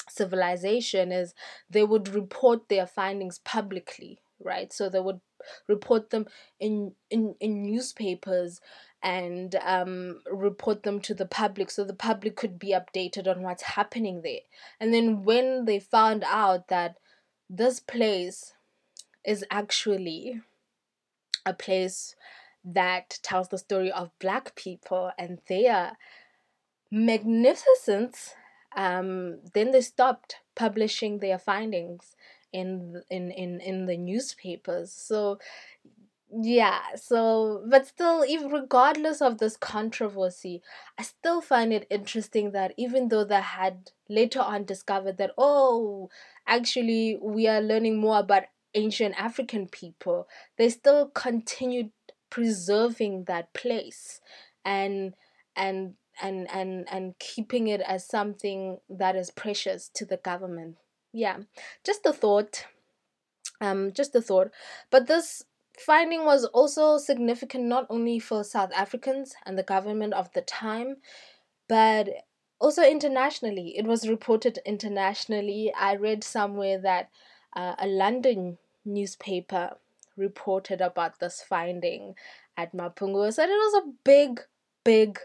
civilization 0.09 1.11
is 1.11 1.35
they 1.71 1.83
would 1.83 2.09
report 2.09 2.69
their 2.69 2.87
findings 2.87 3.38
publicly 3.38 4.21
right 4.38 4.73
so 4.73 4.88
they 4.88 5.00
would 5.00 5.21
report 5.66 6.11
them 6.11 6.26
in 6.61 6.93
in, 7.11 7.35
in 7.40 7.62
newspapers 7.62 8.61
and 9.04 9.54
um, 9.62 10.20
report 10.32 10.82
them 10.82 10.99
to 10.99 11.12
the 11.12 11.26
public 11.26 11.70
so 11.70 11.84
the 11.84 11.92
public 11.92 12.37
could 12.37 12.58
be 12.58 12.75
updated 12.75 13.28
on 13.28 13.42
what's 13.42 13.62
happening 13.62 14.23
there. 14.23 14.40
And 14.80 14.94
then 14.94 15.23
when 15.23 15.66
they 15.66 15.78
found 15.78 16.25
out 16.26 16.68
that 16.68 16.96
this 17.49 17.80
place 17.80 18.54
is 19.23 19.44
actually 19.50 20.40
a 21.44 21.52
place 21.52 22.16
that 22.64 23.18
tells 23.23 23.50
the 23.50 23.58
story 23.58 23.92
of 23.92 24.18
black 24.18 24.56
people 24.56 25.12
and 25.18 25.38
their 25.49 25.99
magnificence, 26.90 28.34
um, 28.75 29.40
then 29.52 29.70
they 29.70 29.82
stopped 29.82 30.37
publishing 30.54 31.18
their 31.18 31.38
findings 31.38 32.16
in 32.54 33.02
in 33.11 33.30
in 33.30 33.61
in 33.61 33.84
the 33.84 33.99
newspapers. 33.99 34.92
So 34.92 35.38
yeah 36.43 36.81
so 36.97 37.62
but 37.69 37.87
still 37.87 38.25
even 38.26 38.50
regardless 38.50 39.23
of 39.23 39.38
this 39.38 39.57
controversy 39.57 40.61
i 40.99 41.03
still 41.03 41.41
find 41.41 41.73
it 41.73 41.87
interesting 41.91 42.50
that 42.50 42.75
even 42.76 43.09
though 43.09 43.25
they 43.25 43.41
had 43.41 43.91
later 44.09 44.41
on 44.41 44.64
discovered 44.64 45.17
that 45.17 45.31
oh 45.38 46.09
actually 46.47 47.19
we 47.23 47.47
are 47.47 47.61
learning 47.61 47.97
more 47.97 48.19
about 48.19 48.45
ancient 48.75 49.14
african 49.17 49.69
people 49.69 50.26
they 50.59 50.69
still 50.69 51.07
continued 51.09 51.91
preserving 52.31 53.25
that 53.25 53.53
place 53.55 54.21
and 54.64 55.14
and 55.55 55.95
and 56.21 56.50
and 56.50 56.87
and 56.91 57.19
keeping 57.19 57.69
it 57.69 57.81
as 57.81 58.05
something 58.07 58.79
that 58.88 59.14
is 59.17 59.31
precious 59.31 59.88
to 59.95 60.05
the 60.05 60.17
government. 60.17 60.76
Yeah 61.12 61.38
just 61.85 62.05
a 62.07 62.12
thought. 62.12 62.67
Um 63.61 63.93
just 63.93 64.14
a 64.14 64.21
thought. 64.21 64.50
But 64.91 65.07
this 65.07 65.45
finding 65.78 66.25
was 66.25 66.45
also 66.47 66.99
significant 66.99 67.64
not 67.64 67.87
only 67.90 68.19
for 68.19 68.45
South 68.45 68.71
Africans 68.75 69.35
and 69.45 69.59
the 69.59 69.62
government 69.62 70.14
of 70.14 70.33
the 70.33 70.43
time, 70.43 70.97
but 71.69 72.09
also 72.61 72.83
internationally. 72.83 73.76
It 73.76 73.87
was 73.87 74.09
reported 74.09 74.59
internationally. 74.64 75.73
I 75.78 75.97
read 75.97 76.25
somewhere 76.25 76.78
that 76.78 77.11
uh, 77.54 77.75
a 77.78 77.87
London 77.87 78.59
newspaper 78.85 79.76
reported 80.16 80.81
about 80.81 81.19
this 81.19 81.43
finding 81.43 82.14
at 82.57 82.75
Mapungu. 82.75 83.33
Said 83.33 83.49
it 83.49 83.52
was 83.52 83.83
a 83.85 83.93
big, 84.04 84.40
big 84.85 85.19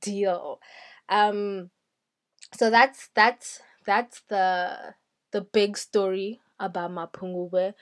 deal. 0.00 0.60
Um, 1.08 1.70
so 2.56 2.70
that's 2.70 3.10
that's 3.14 3.60
that's 3.84 4.22
the 4.28 4.94
the 5.32 5.40
big 5.40 5.76
story 5.76 6.40
about 6.58 6.90
Mapungubwe. 6.90 7.74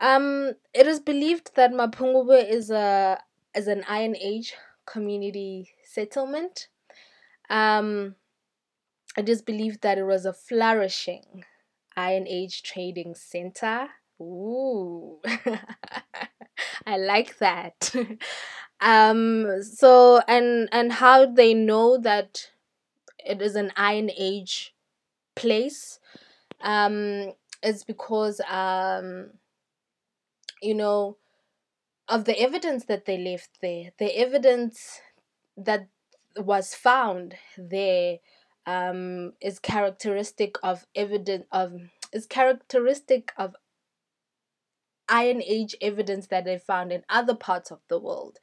Um, 0.00 0.52
it 0.74 0.86
is 0.86 1.00
believed 1.00 1.52
that 1.54 1.72
Mapungubwe 1.72 2.48
is 2.48 2.70
a 2.70 3.18
is 3.54 3.68
an 3.68 3.84
Iron 3.88 4.16
Age 4.16 4.54
community 4.86 5.70
settlement. 5.84 6.68
Um, 7.48 8.16
it 9.16 9.28
is 9.28 9.42
believed 9.42 9.82
that 9.82 9.98
it 9.98 10.04
was 10.04 10.26
a 10.26 10.32
flourishing 10.32 11.44
Iron 11.96 12.26
Age 12.26 12.62
trading 12.62 13.14
center. 13.14 13.88
Ooh, 14.20 15.20
I 16.86 16.96
like 16.98 17.38
that. 17.38 17.94
um, 18.80 19.62
so 19.62 20.20
and 20.26 20.68
and 20.72 20.92
how 20.92 21.26
they 21.26 21.54
know 21.54 21.98
that 21.98 22.50
it 23.24 23.40
is 23.40 23.54
an 23.56 23.72
Iron 23.76 24.10
Age 24.16 24.74
place, 25.36 25.98
um, 26.60 27.32
is 27.62 27.84
because 27.84 28.40
um 28.50 29.30
you 30.64 30.74
know, 30.74 31.16
of 32.08 32.24
the 32.24 32.38
evidence 32.38 32.84
that 32.86 33.04
they 33.06 33.18
left 33.18 33.60
there, 33.60 33.92
the 33.98 34.18
evidence 34.18 35.00
that 35.56 35.88
was 36.36 36.74
found 36.74 37.36
there 37.56 38.18
um, 38.66 39.32
is 39.40 39.58
characteristic 39.58 40.56
of 40.62 40.86
evidence 40.94 41.44
of 41.52 41.74
is 42.12 42.26
characteristic 42.26 43.32
of 43.36 43.54
Iron 45.08 45.42
Age 45.42 45.76
evidence 45.80 46.28
that 46.28 46.44
they 46.44 46.58
found 46.58 46.92
in 46.92 47.04
other 47.08 47.34
parts 47.34 47.70
of 47.70 47.80
the 47.88 47.98
world. 47.98 48.38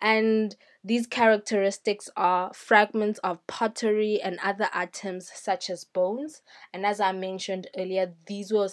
And 0.00 0.56
these 0.82 1.06
characteristics 1.06 2.08
are 2.16 2.52
fragments 2.52 3.20
of 3.20 3.46
pottery 3.46 4.20
and 4.20 4.38
other 4.42 4.68
items 4.72 5.30
such 5.32 5.70
as 5.70 5.84
bones. 5.84 6.42
And 6.72 6.84
as 6.84 7.00
I 7.00 7.12
mentioned 7.12 7.68
earlier, 7.76 8.14
these 8.26 8.52
were 8.52 8.70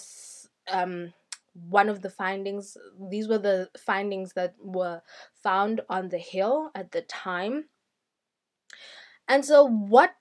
um, 0.72 1.12
one 1.68 1.88
of 1.88 2.02
the 2.02 2.10
findings. 2.10 2.76
These 3.10 3.28
were 3.28 3.38
the 3.38 3.70
findings 3.78 4.32
that 4.34 4.54
were 4.58 5.02
found 5.34 5.80
on 5.88 6.08
the 6.08 6.18
hill 6.18 6.70
at 6.74 6.92
the 6.92 7.02
time. 7.02 7.68
And 9.26 9.44
so, 9.44 9.64
what 9.64 10.14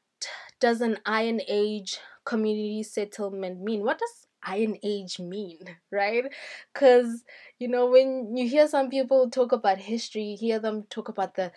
does 0.60 0.82
an 0.82 1.00
Iron 1.06 1.42
Age 1.48 2.00
community 2.26 2.84
settlement 2.84 3.62
mean? 3.62 3.84
What 3.84 4.00
does 4.00 4.28
Iron 4.44 4.78
Age 4.84 5.20
mean, 5.20 5.60
right? 5.92 6.26
Because, 6.74 7.24
you 7.60 7.68
know, 7.68 7.88
when 7.88 8.36
you 8.36 8.48
hear 8.48 8.68
some 8.68 8.90
people 8.90 9.30
talk 9.30 9.52
about 9.52 9.80
history, 9.80 10.24
you 10.24 10.38
hear 10.38 10.60
them 10.60 10.84
talk 10.90 11.10
about 11.10 11.36
the 11.36 11.52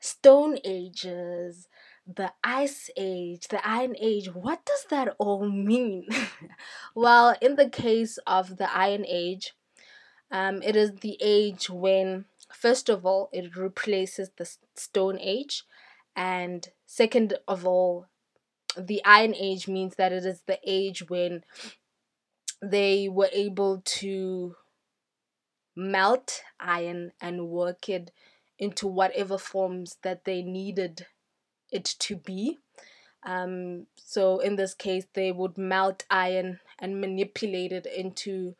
Stone 0.00 0.58
Ages, 0.64 1.68
the 2.06 2.32
Ice 2.42 2.90
Age, 2.96 3.48
the 3.48 3.66
Iron 3.66 3.94
Age. 4.00 4.28
What 4.34 4.64
does 4.64 4.86
that 4.90 5.14
all 5.18 5.48
mean? 5.48 6.08
well, 6.94 7.36
in 7.40 7.56
the 7.56 7.68
case 7.68 8.18
of 8.26 8.56
the 8.56 8.74
Iron 8.76 9.04
Age, 9.06 9.54
um, 10.30 10.62
it 10.62 10.76
is 10.76 10.96
the 10.96 11.18
age 11.20 11.68
when, 11.68 12.24
first 12.52 12.88
of 12.88 13.04
all, 13.04 13.28
it 13.32 13.56
replaces 13.56 14.30
the 14.36 14.50
Stone 14.74 15.18
Age, 15.20 15.64
and 16.16 16.68
second 16.86 17.34
of 17.46 17.66
all, 17.66 18.06
the 18.76 19.04
Iron 19.04 19.34
Age 19.34 19.68
means 19.68 19.96
that 19.96 20.12
it 20.12 20.24
is 20.24 20.42
the 20.46 20.58
age 20.64 21.08
when 21.10 21.44
they 22.62 23.08
were 23.08 23.28
able 23.32 23.82
to 23.84 24.54
melt 25.76 26.42
iron 26.60 27.12
and 27.20 27.48
work 27.48 27.88
it 27.88 28.10
into 28.58 28.86
whatever 28.86 29.36
forms 29.36 29.96
that 30.02 30.24
they 30.24 30.42
needed 30.42 31.06
it 31.72 31.84
to 31.84 32.16
be. 32.16 32.58
Um, 33.24 33.86
so 33.96 34.38
in 34.38 34.56
this 34.56 34.74
case, 34.74 35.06
they 35.14 35.32
would 35.32 35.56
melt 35.56 36.04
iron 36.10 36.60
and 36.78 37.00
manipulate 37.00 37.72
it 37.72 37.86
into 37.86 38.54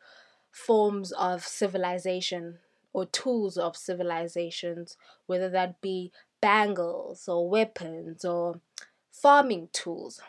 forms 0.51 1.11
of 1.13 1.43
civilization 1.43 2.59
or 2.93 3.05
tools 3.05 3.57
of 3.57 3.75
civilizations, 3.75 4.97
whether 5.25 5.49
that 5.49 5.81
be 5.81 6.11
bangles 6.41 7.27
or 7.27 7.49
weapons 7.49 8.23
or 8.23 8.59
farming 9.11 9.69
tools. 9.73 10.21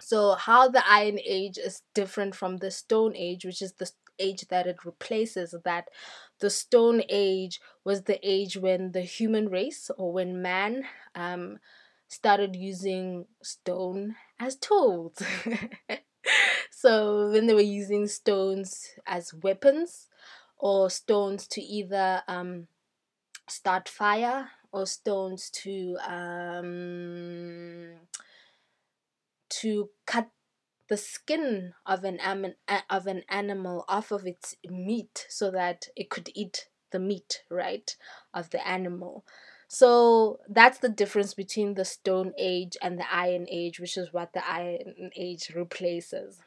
So, 0.00 0.34
how 0.34 0.68
the 0.68 0.86
Iron 0.88 1.18
Age 1.24 1.58
is 1.58 1.82
different 1.94 2.34
from 2.34 2.58
the 2.58 2.70
Stone 2.70 3.16
Age, 3.16 3.44
which 3.44 3.62
is 3.62 3.72
the 3.72 3.90
age 4.18 4.46
that 4.48 4.66
it 4.66 4.84
replaces, 4.84 5.54
that 5.64 5.88
the 6.40 6.50
Stone 6.50 7.02
Age 7.08 7.60
was 7.84 8.02
the 8.02 8.18
age 8.22 8.56
when 8.56 8.92
the 8.92 9.02
human 9.02 9.48
race 9.48 9.90
or 9.96 10.12
when 10.12 10.42
man 10.42 10.84
um, 11.14 11.58
started 12.08 12.56
using 12.56 13.26
stone 13.42 14.16
as 14.38 14.56
tools. 14.56 15.16
so, 16.70 17.30
when 17.30 17.46
they 17.46 17.54
were 17.54 17.60
using 17.60 18.06
stones 18.06 18.90
as 19.06 19.32
weapons 19.34 20.08
or 20.58 20.90
stones 20.90 21.46
to 21.48 21.60
either 21.60 22.22
um, 22.28 22.66
start 23.48 23.88
fire 23.88 24.50
or 24.72 24.86
stones 24.86 25.50
to 25.50 25.96
um, 26.06 27.94
to 29.48 29.90
cut 30.06 30.28
the 30.88 30.96
skin 30.96 31.74
of 31.84 32.04
an 32.04 32.18
of 32.88 33.06
an 33.06 33.22
animal 33.28 33.84
off 33.88 34.12
of 34.12 34.26
its 34.26 34.54
meat 34.68 35.26
so 35.28 35.50
that 35.50 35.88
it 35.96 36.10
could 36.10 36.30
eat 36.34 36.68
the 36.92 36.98
meat 36.98 37.42
right 37.50 37.96
of 38.32 38.50
the 38.50 38.66
animal. 38.66 39.24
So 39.68 40.38
that's 40.48 40.78
the 40.78 40.88
difference 40.88 41.34
between 41.34 41.74
the 41.74 41.84
stone 41.84 42.32
age 42.38 42.76
and 42.80 42.98
the 42.98 43.12
iron 43.12 43.46
age 43.50 43.80
which 43.80 43.96
is 43.96 44.12
what 44.12 44.32
the 44.32 44.48
iron 44.48 45.10
age 45.16 45.50
replaces. 45.54 46.40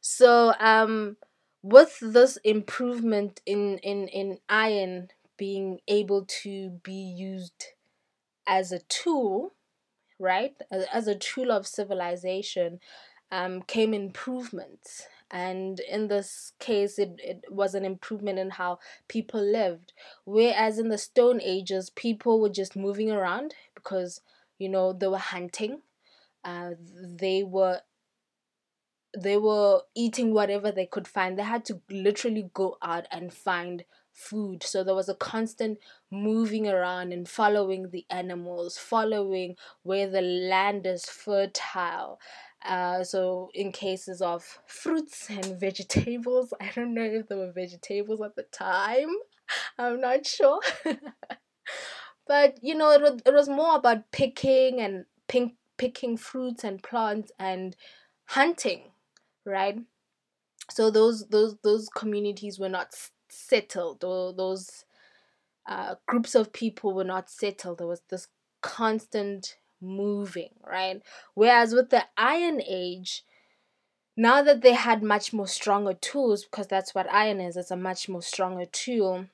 So 0.00 0.54
um 0.58 1.16
with 1.62 1.98
this 2.00 2.38
improvement 2.44 3.42
in 3.44 3.78
in 3.78 4.08
in 4.08 4.38
iron 4.48 5.08
being 5.36 5.80
able 5.88 6.24
to 6.26 6.70
be 6.82 6.92
used 6.92 7.64
as 8.46 8.72
a 8.72 8.80
tool, 8.80 9.54
right? 10.20 10.54
As 10.70 11.08
a 11.08 11.14
tool 11.16 11.50
of 11.50 11.66
civilization, 11.66 12.78
um, 13.32 13.62
came 13.62 13.94
improvements. 13.94 15.06
And 15.30 15.80
in 15.80 16.08
this 16.08 16.52
case, 16.58 16.98
it, 16.98 17.14
it 17.18 17.44
was 17.48 17.74
an 17.74 17.84
improvement 17.84 18.38
in 18.38 18.50
how 18.50 18.80
people 19.08 19.40
lived. 19.40 19.92
Whereas 20.24 20.78
in 20.78 20.88
the 20.88 20.98
Stone 20.98 21.40
Ages, 21.40 21.90
people 21.90 22.40
were 22.40 22.48
just 22.48 22.76
moving 22.76 23.10
around 23.10 23.54
because, 23.74 24.20
you 24.58 24.68
know, 24.68 24.92
they 24.92 25.06
were 25.06 25.18
hunting. 25.18 25.82
Uh, 26.44 26.70
they 27.18 27.42
were 27.44 27.80
they 29.18 29.36
were 29.36 29.82
eating 29.94 30.32
whatever 30.32 30.70
they 30.70 30.86
could 30.86 31.08
find. 31.08 31.36
They 31.38 31.42
had 31.42 31.64
to 31.66 31.80
literally 31.90 32.48
go 32.54 32.76
out 32.80 33.06
and 33.10 33.32
find 33.32 33.84
food. 34.20 34.62
So 34.62 34.84
there 34.84 34.94
was 34.94 35.08
a 35.08 35.14
constant 35.14 35.78
moving 36.10 36.68
around 36.68 37.12
and 37.12 37.28
following 37.28 37.90
the 37.90 38.04
animals, 38.10 38.78
following 38.78 39.56
where 39.82 40.08
the 40.08 40.20
land 40.20 40.86
is 40.86 41.06
fertile. 41.06 42.20
Uh, 42.64 43.02
so 43.02 43.50
in 43.54 43.72
cases 43.72 44.20
of 44.20 44.60
fruits 44.66 45.30
and 45.30 45.44
vegetables, 45.60 46.52
I 46.60 46.70
don't 46.74 46.94
know 46.94 47.02
if 47.02 47.28
there 47.28 47.38
were 47.38 47.52
vegetables 47.52 48.20
at 48.20 48.36
the 48.36 48.44
time. 48.44 49.08
I'm 49.78 50.00
not 50.00 50.26
sure. 50.26 50.60
but 52.26 52.58
you 52.62 52.74
know, 52.74 52.92
it 52.92 53.00
was, 53.00 53.20
it 53.24 53.34
was 53.34 53.48
more 53.48 53.76
about 53.76 54.10
picking 54.12 54.80
and 54.80 55.06
pink, 55.28 55.54
picking 55.78 56.16
fruits 56.16 56.62
and 56.62 56.82
plants 56.82 57.32
and 57.38 57.74
hunting, 58.26 58.92
right? 59.44 59.78
So 60.70 60.90
those 60.90 61.26
those 61.28 61.56
those 61.62 61.88
communities 61.88 62.58
were 62.58 62.68
not 62.68 62.94
settled 63.32 64.04
or 64.04 64.32
those 64.32 64.84
uh, 65.66 65.96
groups 66.06 66.34
of 66.34 66.52
people 66.52 66.92
were 66.92 67.04
not 67.04 67.30
settled. 67.30 67.78
There 67.78 67.86
was 67.86 68.02
this 68.08 68.28
constant 68.60 69.56
moving, 69.80 70.50
right? 70.66 71.02
Whereas 71.34 71.72
with 71.72 71.90
the 71.90 72.04
Iron 72.16 72.60
Age, 72.66 73.24
now 74.16 74.42
that 74.42 74.60
they 74.60 74.74
had 74.74 75.02
much 75.02 75.32
more 75.32 75.46
stronger 75.46 75.94
tools, 75.94 76.44
because 76.44 76.66
that's 76.66 76.94
what 76.94 77.10
iron 77.10 77.40
is, 77.40 77.56
it's 77.56 77.70
a 77.70 77.76
much 77.76 78.08
more 78.08 78.22
stronger 78.22 78.66
tool. 78.66 79.26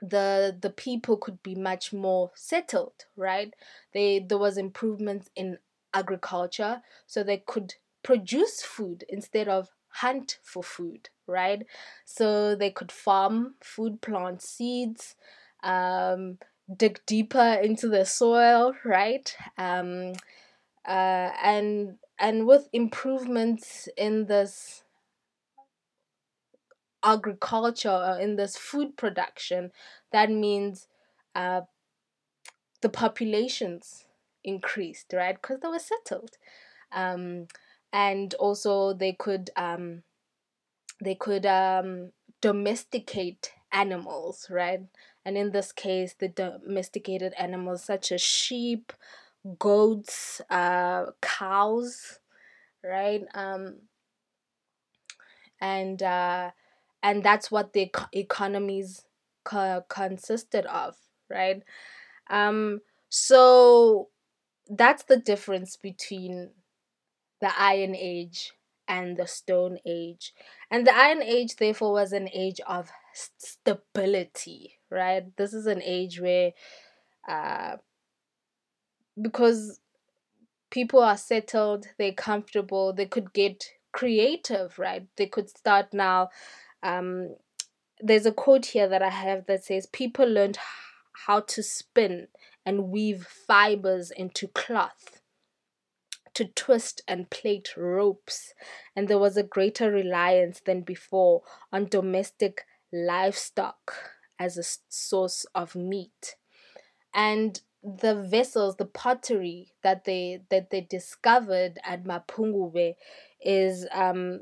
The 0.00 0.56
the 0.60 0.70
people 0.70 1.16
could 1.16 1.42
be 1.42 1.54
much 1.54 1.92
more 1.92 2.30
settled, 2.34 3.06
right? 3.16 3.54
They 3.92 4.20
there 4.20 4.38
was 4.38 4.58
improvements 4.58 5.30
in 5.34 5.58
agriculture, 5.94 6.82
so 7.06 7.22
they 7.22 7.38
could 7.38 7.74
produce 8.02 8.62
food 8.62 9.04
instead 9.08 9.48
of 9.48 9.70
hunt 9.88 10.38
for 10.42 10.62
food, 10.62 11.08
right? 11.26 11.66
So 12.04 12.54
they 12.54 12.70
could 12.70 12.92
farm 12.92 13.54
food, 13.62 14.00
plant 14.00 14.42
seeds, 14.42 15.14
um, 15.62 16.38
dig 16.74 17.00
deeper 17.06 17.58
into 17.62 17.88
the 17.88 18.04
soil, 18.04 18.74
right? 18.84 19.34
Um, 19.58 20.12
uh, 20.86 21.30
and 21.42 21.98
and 22.18 22.46
with 22.46 22.68
improvements 22.72 23.88
in 23.96 24.26
this 24.26 24.84
agriculture 27.04 28.18
in 28.20 28.36
this 28.36 28.56
food 28.56 28.96
production, 28.96 29.70
that 30.12 30.30
means 30.30 30.88
uh, 31.34 31.62
the 32.82 32.88
populations 32.88 34.04
increased, 34.44 35.12
right? 35.12 35.40
Because 35.40 35.60
they 35.60 35.68
were 35.68 35.78
settled. 35.78 36.36
Um, 36.92 37.46
and 37.92 38.34
also 38.34 38.92
they 38.92 39.12
could 39.12 39.50
um, 39.56 40.02
they 41.00 41.14
could 41.14 41.46
um, 41.46 42.12
domesticate 42.40 43.52
animals, 43.72 44.46
right? 44.50 44.80
And 45.24 45.36
in 45.36 45.50
this 45.52 45.72
case, 45.72 46.14
the 46.18 46.28
domesticated 46.28 47.34
animals 47.38 47.84
such 47.84 48.12
as 48.12 48.20
sheep, 48.20 48.92
goats, 49.58 50.40
uh, 50.50 51.06
cows, 51.22 52.20
right? 52.84 53.24
Um, 53.34 53.76
and 55.60 56.02
uh, 56.02 56.50
and 57.02 57.22
that's 57.22 57.50
what 57.50 57.72
the 57.72 57.90
economies 58.12 59.04
co- 59.44 59.84
consisted 59.88 60.66
of, 60.66 60.96
right? 61.30 61.62
Um, 62.30 62.80
so 63.08 64.08
that's 64.68 65.04
the 65.04 65.18
difference 65.18 65.76
between 65.76 66.50
the 67.40 67.50
Iron 67.58 67.94
Age 67.96 68.52
and 68.88 69.16
the 69.16 69.26
Stone 69.26 69.78
Age. 69.86 70.32
And 70.70 70.86
the 70.86 70.96
Iron 70.96 71.22
Age, 71.22 71.56
therefore, 71.56 71.92
was 71.92 72.12
an 72.12 72.28
age 72.32 72.60
of 72.66 72.90
stability, 73.12 74.74
right? 74.90 75.24
This 75.36 75.54
is 75.54 75.66
an 75.66 75.82
age 75.82 76.20
where, 76.20 76.52
uh, 77.28 77.76
because 79.20 79.80
people 80.70 81.02
are 81.02 81.16
settled, 81.16 81.86
they're 81.98 82.12
comfortable, 82.12 82.92
they 82.92 83.06
could 83.06 83.32
get 83.32 83.64
creative, 83.92 84.78
right? 84.78 85.06
They 85.16 85.26
could 85.26 85.48
start 85.48 85.92
now. 85.92 86.28
Um, 86.82 87.36
there's 88.00 88.26
a 88.26 88.32
quote 88.32 88.66
here 88.66 88.88
that 88.88 89.02
I 89.02 89.08
have 89.08 89.46
that 89.46 89.64
says, 89.64 89.86
People 89.86 90.28
learned 90.28 90.58
how 91.26 91.40
to 91.40 91.62
spin 91.62 92.28
and 92.64 92.90
weave 92.90 93.26
fibers 93.26 94.10
into 94.10 94.48
cloth, 94.48 95.15
to 96.36 96.44
twist 96.44 97.00
and 97.08 97.30
plait 97.30 97.74
ropes, 97.78 98.52
and 98.94 99.08
there 99.08 99.18
was 99.18 99.38
a 99.38 99.42
greater 99.42 99.90
reliance 99.90 100.60
than 100.60 100.82
before 100.82 101.40
on 101.72 101.86
domestic 101.86 102.66
livestock 102.92 104.12
as 104.38 104.58
a 104.58 104.64
source 104.90 105.46
of 105.54 105.74
meat. 105.74 106.36
And 107.14 107.58
the 107.82 108.14
vessels, 108.14 108.76
the 108.76 108.84
pottery 108.84 109.72
that 109.82 110.04
they 110.04 110.42
that 110.50 110.68
they 110.68 110.82
discovered 110.82 111.78
at 111.82 112.04
Mapungubwe 112.04 112.96
is 113.40 113.86
um 113.90 114.40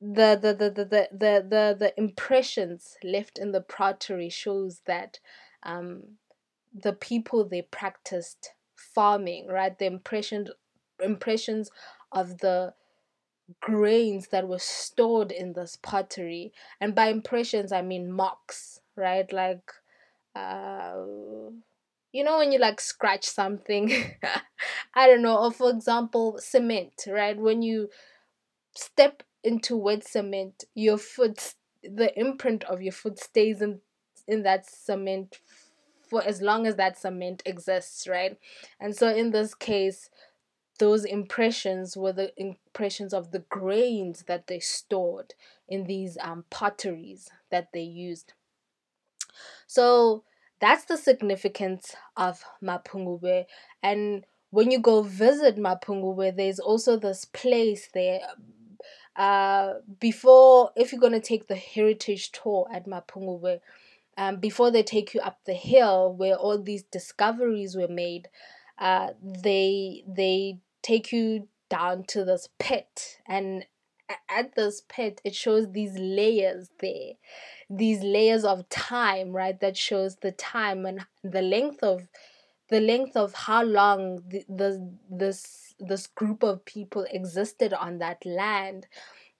the 0.00 0.38
the, 0.40 0.54
the, 0.54 0.70
the, 0.70 0.84
the, 0.84 1.08
the, 1.12 1.46
the, 1.46 1.76
the 1.78 1.92
impressions 1.98 2.96
left 3.04 3.38
in 3.38 3.52
the 3.52 3.60
pottery 3.60 4.30
shows 4.30 4.80
that 4.86 5.18
um 5.62 6.16
the 6.72 6.94
people 6.94 7.44
they 7.44 7.60
practiced 7.60 8.52
farming, 8.78 9.48
right? 9.48 9.78
The 9.78 9.86
impression 9.86 10.48
impressions 11.00 11.70
of 12.12 12.38
the 12.38 12.74
grains 13.60 14.28
that 14.28 14.48
were 14.48 14.58
stored 14.58 15.32
in 15.32 15.52
this 15.54 15.76
pottery. 15.76 16.52
And 16.80 16.94
by 16.94 17.08
impressions 17.08 17.72
I 17.72 17.82
mean 17.82 18.12
marks, 18.12 18.80
right? 18.96 19.30
Like 19.32 19.72
uh 20.36 20.96
you 22.12 22.24
know 22.24 22.38
when 22.38 22.52
you 22.52 22.58
like 22.58 22.80
scratch 22.80 23.24
something 23.24 23.92
i 24.94 25.06
don't 25.06 25.22
know 25.22 25.38
or 25.38 25.52
for 25.52 25.70
example 25.70 26.38
cement 26.38 26.92
right 27.08 27.38
when 27.38 27.62
you 27.62 27.88
step 28.74 29.22
into 29.44 29.76
wet 29.76 30.06
cement 30.06 30.64
your 30.74 30.98
foot 30.98 31.54
the 31.82 32.16
imprint 32.18 32.64
of 32.64 32.82
your 32.82 32.92
foot 32.92 33.18
stays 33.18 33.62
in 33.62 33.80
in 34.26 34.42
that 34.42 34.68
cement 34.68 35.40
for 36.08 36.22
as 36.24 36.40
long 36.40 36.66
as 36.66 36.76
that 36.76 36.98
cement 36.98 37.42
exists 37.44 38.06
right 38.08 38.38
and 38.80 38.96
so 38.96 39.08
in 39.08 39.30
this 39.30 39.54
case 39.54 40.10
those 40.78 41.04
impressions 41.04 41.96
were 41.96 42.12
the 42.12 42.32
impressions 42.36 43.12
of 43.12 43.32
the 43.32 43.40
grains 43.50 44.24
that 44.28 44.46
they 44.46 44.60
stored 44.60 45.34
in 45.68 45.84
these 45.84 46.16
um, 46.20 46.44
potteries 46.50 47.28
that 47.50 47.68
they 47.72 47.82
used 47.82 48.32
so 49.66 50.24
that's 50.60 50.84
the 50.84 50.96
significance 50.96 51.94
of 52.16 52.44
Mapungubwe. 52.62 53.46
And 53.82 54.24
when 54.50 54.70
you 54.70 54.80
go 54.80 55.02
visit 55.02 55.56
Mapungubwe, 55.56 56.36
there's 56.36 56.58
also 56.58 56.96
this 56.96 57.24
place 57.24 57.88
there. 57.94 58.20
Uh, 59.14 59.74
before, 60.00 60.70
if 60.76 60.92
you're 60.92 61.00
gonna 61.00 61.20
take 61.20 61.48
the 61.48 61.56
heritage 61.56 62.32
tour 62.32 62.68
at 62.72 62.86
Mapungubwe, 62.86 63.60
um, 64.18 64.36
before 64.36 64.70
they 64.70 64.82
take 64.82 65.14
you 65.14 65.20
up 65.20 65.38
the 65.46 65.54
hill 65.54 66.12
where 66.12 66.34
all 66.34 66.60
these 66.60 66.82
discoveries 66.82 67.76
were 67.76 67.88
made, 67.88 68.28
uh, 68.78 69.08
they 69.22 70.04
they 70.06 70.58
take 70.82 71.12
you 71.12 71.48
down 71.70 72.04
to 72.08 72.24
this 72.24 72.48
pit, 72.58 73.18
and 73.26 73.64
at 74.28 74.54
this 74.56 74.82
pit, 74.88 75.20
it 75.24 75.34
shows 75.34 75.72
these 75.72 75.96
layers 75.98 76.68
there 76.80 77.14
these 77.70 78.02
layers 78.02 78.44
of 78.44 78.68
time, 78.68 79.32
right? 79.32 79.58
That 79.60 79.76
shows 79.76 80.16
the 80.16 80.32
time 80.32 80.86
and 80.86 81.06
the 81.22 81.42
length 81.42 81.82
of 81.82 82.08
the 82.70 82.80
length 82.80 83.16
of 83.16 83.34
how 83.34 83.62
long 83.62 84.22
the, 84.28 84.44
the 84.48 84.90
this 85.10 85.74
this 85.78 86.06
group 86.06 86.42
of 86.42 86.64
people 86.64 87.06
existed 87.10 87.72
on 87.72 87.98
that 87.98 88.24
land 88.26 88.86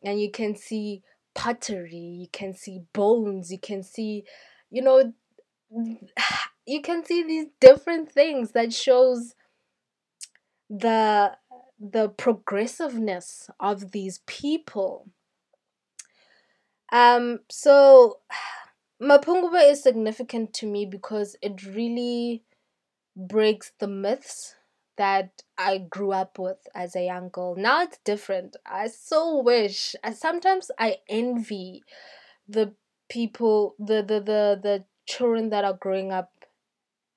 and 0.03 0.21
you 0.21 0.31
can 0.31 0.55
see 0.57 1.03
pottery 1.35 1.97
you 1.97 2.27
can 2.33 2.55
see 2.55 2.81
bones 2.93 3.53
you 3.53 3.59
can 3.59 3.83
see 3.83 4.25
you 4.71 4.83
know 4.83 5.13
you 6.67 6.83
can 6.83 7.05
see 7.05 7.23
these 7.23 7.47
different 7.61 8.11
things 8.11 8.53
that 8.53 8.73
shows 8.73 9.35
the 10.69 11.33
the 11.81 12.09
progressiveness 12.09 13.49
of 13.61 13.93
these 13.93 14.21
people 14.27 15.07
um, 16.93 17.41
so 17.51 18.19
Mapungubwe 19.03 19.71
is 19.71 19.83
significant 19.83 20.53
to 20.55 20.67
me 20.67 20.85
because 20.85 21.37
it 21.41 21.65
really 21.65 22.43
breaks 23.17 23.73
the 23.79 23.87
myths 23.87 24.57
that 24.97 25.43
I 25.57 25.79
grew 25.79 26.11
up 26.13 26.39
with 26.39 26.59
as 26.75 26.97
a 26.97 27.05
young 27.07 27.29
girl. 27.29 27.55
Now 27.57 27.83
it's 27.83 27.99
different. 28.05 28.57
I 28.67 28.89
so 28.89 29.41
wish. 29.41 29.95
I 30.03 30.13
sometimes 30.13 30.71
I 30.79 30.97
envy 31.09 31.85
the 32.49 32.75
people, 33.09 33.75
the 33.79 34.03
the 34.03 34.21
the 34.21 34.61
the 34.63 34.85
children 35.07 35.51
that 35.51 35.65
are 35.65 35.75
growing 35.75 36.13
up 36.13 36.33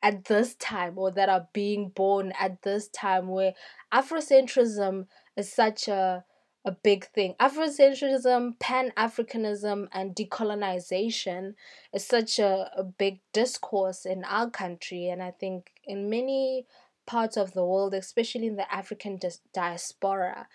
at 0.03 0.25
this 0.25 0.55
time 0.55 0.97
or 0.97 1.11
that 1.11 1.29
are 1.29 1.47
being 1.53 1.89
born 1.89 2.33
at 2.39 2.61
this 2.63 2.87
time 2.87 3.27
where 3.27 3.53
Afrocentrism 3.93 5.07
is 5.37 5.51
such 5.51 5.87
a 5.87 6.23
a 6.63 6.71
big 6.71 7.05
thing. 7.05 7.33
Afrocentrism, 7.39 8.59
Pan 8.59 8.91
Africanism, 8.95 9.87
and 9.91 10.15
decolonization 10.15 11.55
is 11.91 12.05
such 12.05 12.37
a, 12.37 12.69
a 12.77 12.83
big 12.83 13.19
discourse 13.33 14.05
in 14.05 14.23
our 14.23 14.49
country, 14.49 15.07
and 15.09 15.23
I 15.23 15.31
think 15.31 15.71
in 15.85 16.09
many 16.09 16.67
parts 17.07 17.35
of 17.35 17.53
the 17.53 17.65
world, 17.65 17.95
especially 17.95 18.45
in 18.45 18.57
the 18.57 18.71
African 18.71 19.17
dis- 19.17 19.41
diaspora. 19.53 20.47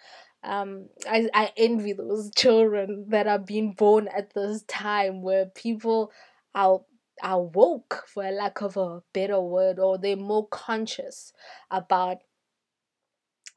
Um, 0.47 0.89
I, 1.11 1.29
I 1.35 1.53
envy 1.57 1.93
those 1.93 2.31
children 2.37 3.07
that 3.09 3.27
are 3.27 3.39
being 3.41 3.73
born 3.75 4.09
at 4.09 4.35
this 4.35 4.63
time 4.65 5.23
where 5.23 5.47
people 5.47 6.13
are 6.55 6.83
are 7.23 7.43
woke 7.43 8.05
for 8.09 8.31
lack 8.31 8.63
of 8.63 8.77
a 8.77 9.03
better 9.15 9.41
word 9.41 9.79
or 9.79 9.99
they're 9.99 10.17
more 10.17 10.47
conscious 10.49 11.33
about 11.71 12.19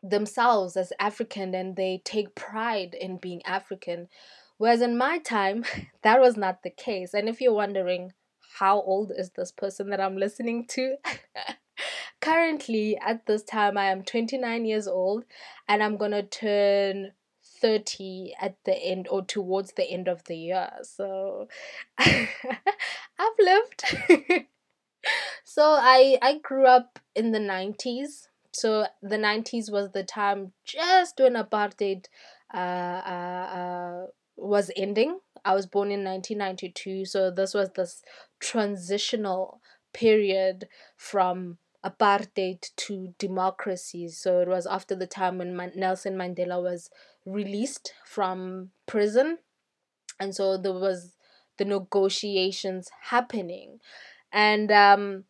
themselves 0.04 0.78
as 0.78 0.94
African 1.00 1.54
and 1.54 1.76
they 1.76 2.02
take 2.06 2.36
pride 2.36 2.96
in 3.00 3.18
being 3.18 3.42
African. 3.46 4.08
Whereas 4.58 4.82
in 4.82 4.98
my 4.98 5.20
time, 5.20 5.66
that 6.04 6.20
was 6.22 6.38
not 6.38 6.64
the 6.64 6.70
case. 6.70 7.14
And 7.14 7.30
if 7.30 7.42
you're 7.42 7.54
wondering, 7.54 8.14
how 8.60 8.82
old 8.82 9.12
is 9.16 9.32
this 9.32 9.52
person 9.52 9.90
that 9.90 10.02
I'm 10.02 10.18
listening 10.18 10.66
to? 10.70 10.96
Currently, 12.22 12.98
at 12.98 13.26
this 13.26 13.44
time, 13.44 13.78
I 13.78 13.86
am 13.86 14.04
29 14.04 14.66
years 14.66 14.88
old 14.88 15.26
and 15.68 15.82
I'm 15.82 15.98
gonna 15.98 16.24
turn 16.24 17.14
30 17.44 18.34
at 18.40 18.56
the 18.66 18.76
end 18.76 19.08
or 19.10 19.24
towards 19.24 19.74
the 19.74 19.90
end 19.90 20.08
of 20.08 20.24
the 20.26 20.36
year. 20.36 20.70
So 20.84 21.48
I've 21.98 23.40
lived. 23.40 23.84
so 25.44 25.64
I 25.64 26.18
I 26.22 26.40
grew 26.40 26.66
up 26.66 27.00
in 27.16 27.32
the 27.32 27.40
90s 27.40 28.30
so 28.52 28.88
the 29.02 29.18
90s 29.18 29.72
was 29.72 29.92
the 29.92 30.04
time 30.04 30.54
just 30.66 31.20
when 31.20 31.34
apartheid 31.34 32.06
uh, 32.54 32.58
uh, 32.58 33.50
uh, 33.60 34.06
was 34.36 34.72
ending. 34.76 35.20
I 35.46 35.54
was 35.54 35.66
born 35.66 35.92
in 35.92 36.04
1992, 36.04 37.06
so 37.06 37.32
this 37.32 37.54
was 37.54 37.70
this 37.76 38.02
transitional 38.40 39.62
period 39.94 40.68
from 40.98 41.58
apartheid 41.86 42.70
to 42.76 43.14
democracy. 43.18 44.08
So 44.10 44.42
it 44.42 44.48
was 44.48 44.66
after 44.68 44.96
the 44.96 45.08
time 45.08 45.38
when 45.38 45.56
Man- 45.56 45.74
Nelson 45.76 46.16
Mandela 46.16 46.62
was 46.62 46.90
released 47.26 47.94
from 48.06 48.72
prison, 48.88 49.40
and 50.20 50.36
so 50.36 50.58
there 50.58 50.74
was 50.74 51.16
the 51.58 51.66
negotiations 51.66 52.90
happening, 53.04 53.80
and 54.32 54.72
um, 54.72 55.26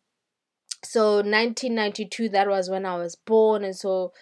so 0.84 1.22
1992 1.22 2.28
that 2.30 2.48
was 2.48 2.70
when 2.70 2.86
i 2.86 2.96
was 2.96 3.16
born. 3.16 3.64
And 3.64 3.76
so 3.76 4.12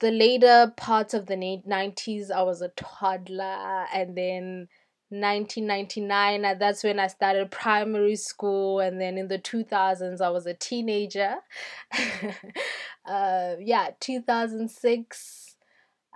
the 0.00 0.10
later 0.10 0.72
parts 0.76 1.14
of 1.14 1.26
the 1.26 1.36
90s 1.36 2.30
i 2.30 2.42
was 2.42 2.62
a 2.62 2.68
toddler. 2.70 3.86
And 3.92 4.16
then 4.16 4.68
1999 5.10 6.44
uh, 6.44 6.54
that's 6.54 6.84
when 6.84 7.00
i 7.00 7.06
started 7.06 7.50
primary 7.50 8.16
school 8.16 8.80
and 8.80 9.00
then 9.00 9.16
in 9.16 9.28
the 9.28 9.38
2000s 9.38 10.20
i 10.20 10.28
was 10.28 10.46
a 10.46 10.54
teenager. 10.54 11.36
Uh, 13.06 13.54
yeah 13.58 13.88
2006 14.00 15.56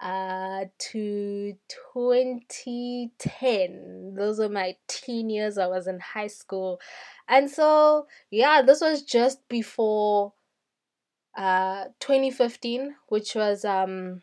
uh, 0.02 0.66
to 0.78 1.55
2010 1.94 4.14
those 4.14 4.38
were 4.38 4.50
my 4.50 4.76
teen 4.88 5.31
years 5.31 5.57
i 5.57 5.66
was 5.66 5.87
in 5.87 5.98
high 6.00 6.26
school. 6.26 6.78
And 7.28 7.50
so, 7.50 8.07
yeah, 8.31 8.62
this 8.62 8.81
was 8.81 9.02
just 9.02 9.46
before 9.48 10.33
uh 11.37 11.87
2015, 12.00 12.94
which 13.09 13.35
was 13.35 13.64
um 13.64 14.22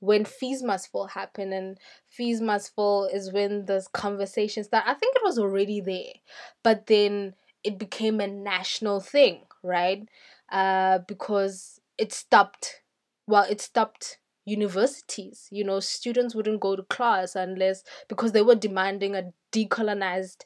when 0.00 0.24
fees 0.24 0.62
must 0.62 0.90
fall 0.90 1.06
happened 1.08 1.52
and 1.52 1.78
fees 2.08 2.40
must 2.40 2.74
fall 2.74 3.04
is 3.04 3.32
when 3.32 3.66
those 3.66 3.88
conversations 3.88 4.66
started. 4.66 4.90
I 4.90 4.94
think 4.94 5.16
it 5.16 5.22
was 5.24 5.38
already 5.38 5.80
there, 5.80 6.14
but 6.62 6.86
then 6.86 7.34
it 7.62 7.78
became 7.78 8.20
a 8.20 8.26
national 8.26 9.00
thing, 9.00 9.42
right? 9.62 10.08
Uh, 10.50 10.98
because 11.06 11.80
it 11.98 12.12
stopped. 12.12 12.80
Well, 13.26 13.46
it 13.48 13.60
stopped 13.60 14.18
universities. 14.44 15.48
You 15.50 15.64
know, 15.64 15.80
students 15.80 16.34
wouldn't 16.34 16.60
go 16.60 16.74
to 16.76 16.82
class 16.84 17.36
unless 17.36 17.84
because 18.08 18.32
they 18.32 18.42
were 18.42 18.54
demanding 18.54 19.14
a 19.14 19.32
decolonized 19.52 20.44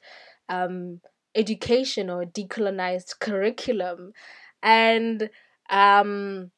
um, 0.48 1.00
education 1.34 2.10
or 2.10 2.24
decolonized 2.24 3.18
curriculum. 3.20 4.12
And 4.62 5.30
um, 5.70 6.50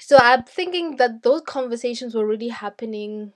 so 0.00 0.16
I'm 0.20 0.44
thinking 0.44 0.96
that 0.96 1.22
those 1.22 1.42
conversations 1.42 2.14
were 2.14 2.26
really 2.26 2.48
happening 2.48 3.32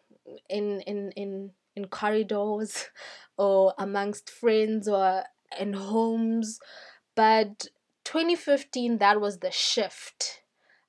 in 0.48 0.80
in 0.82 1.12
in 1.12 1.50
in 1.76 1.86
corridors 1.86 2.86
or 3.38 3.74
amongst 3.78 4.30
friends 4.30 4.88
or 4.88 5.24
in 5.58 5.72
homes. 5.74 6.58
But 7.16 7.68
2015 8.04 8.98
that 8.98 9.20
was 9.20 9.38
the 9.38 9.50
shift 9.50 10.42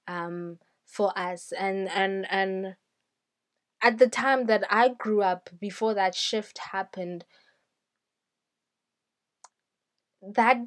um, 0.07 0.59
for 0.85 1.17
us. 1.17 1.51
And 1.51 1.89
and 1.89 2.27
and 2.31 2.75
at 3.81 3.99
the 3.99 4.07
time 4.09 4.47
that 4.47 4.65
I 4.69 4.89
grew 4.89 5.21
up 5.21 5.49
before 5.59 5.93
that 5.93 6.13
shift 6.15 6.57
happened 6.57 7.23
that 10.21 10.57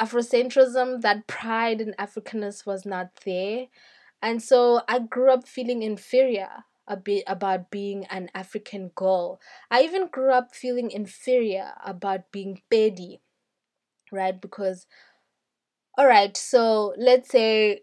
afrocentrism 0.00 1.00
that 1.00 1.26
pride 1.26 1.80
in 1.80 1.92
africanness 1.98 2.64
was 2.64 2.86
not 2.86 3.08
there 3.24 3.66
and 4.22 4.42
so 4.42 4.82
I 4.88 4.98
grew 5.00 5.30
up 5.32 5.46
feeling 5.48 5.82
inferior 5.82 6.64
a 6.86 6.96
bit 6.96 7.24
about 7.26 7.70
being 7.70 8.06
an 8.06 8.30
African 8.34 8.88
girl. 8.94 9.40
I 9.70 9.82
even 9.82 10.08
grew 10.08 10.32
up 10.32 10.54
feeling 10.54 10.90
inferior 10.90 11.72
about 11.84 12.32
being 12.32 12.62
Pedi, 12.70 13.20
right? 14.12 14.40
Because, 14.40 14.86
all 15.96 16.06
right, 16.06 16.36
so 16.36 16.94
let's 16.96 17.28
say, 17.30 17.80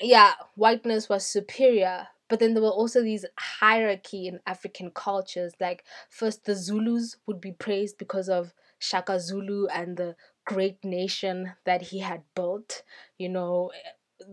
yeah, 0.00 0.32
whiteness 0.56 1.08
was 1.08 1.26
superior, 1.26 2.08
but 2.28 2.40
then 2.40 2.54
there 2.54 2.62
were 2.62 2.70
also 2.70 3.02
these 3.02 3.24
hierarchy 3.38 4.26
in 4.26 4.40
African 4.46 4.90
cultures. 4.90 5.52
Like, 5.60 5.84
first, 6.10 6.44
the 6.44 6.56
Zulus 6.56 7.16
would 7.26 7.40
be 7.40 7.52
praised 7.52 7.98
because 7.98 8.28
of 8.28 8.54
Shaka 8.78 9.20
Zulu 9.20 9.66
and 9.68 9.96
the 9.96 10.16
great 10.46 10.84
nation 10.84 11.52
that 11.66 11.82
he 11.82 12.00
had 12.00 12.22
built. 12.34 12.82
You 13.18 13.28
know, 13.28 13.70
eh, 13.74 14.24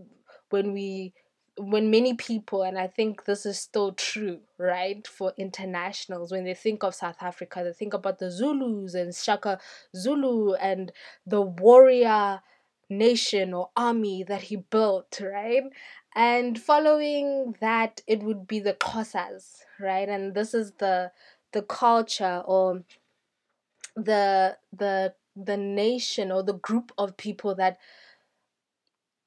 when 0.50 0.72
we 0.72 1.14
when 1.60 1.90
many 1.90 2.14
people, 2.14 2.62
and 2.62 2.78
I 2.78 2.86
think 2.86 3.24
this 3.24 3.44
is 3.44 3.58
still 3.58 3.92
true, 3.92 4.40
right, 4.58 5.06
for 5.06 5.32
internationals, 5.36 6.32
when 6.32 6.44
they 6.44 6.54
think 6.54 6.82
of 6.82 6.94
South 6.94 7.18
Africa, 7.20 7.62
they 7.62 7.72
think 7.72 7.94
about 7.94 8.18
the 8.18 8.30
Zulus 8.30 8.94
and 8.94 9.14
Shaka 9.14 9.58
Zulu 9.94 10.54
and 10.54 10.92
the 11.26 11.42
warrior 11.42 12.40
nation 12.88 13.54
or 13.54 13.70
army 13.76 14.24
that 14.24 14.42
he 14.42 14.56
built, 14.56 15.20
right? 15.22 15.64
And 16.14 16.58
following 16.58 17.54
that, 17.60 18.00
it 18.06 18.22
would 18.22 18.46
be 18.46 18.58
the 18.58 18.74
Xhosas, 18.74 19.58
right? 19.78 20.08
And 20.08 20.34
this 20.34 20.54
is 20.54 20.72
the 20.78 21.12
the 21.52 21.62
culture 21.62 22.42
or 22.46 22.82
the 23.96 24.56
the 24.72 25.14
the 25.36 25.56
nation 25.56 26.32
or 26.32 26.42
the 26.42 26.54
group 26.54 26.92
of 26.98 27.16
people 27.16 27.54
that 27.56 27.78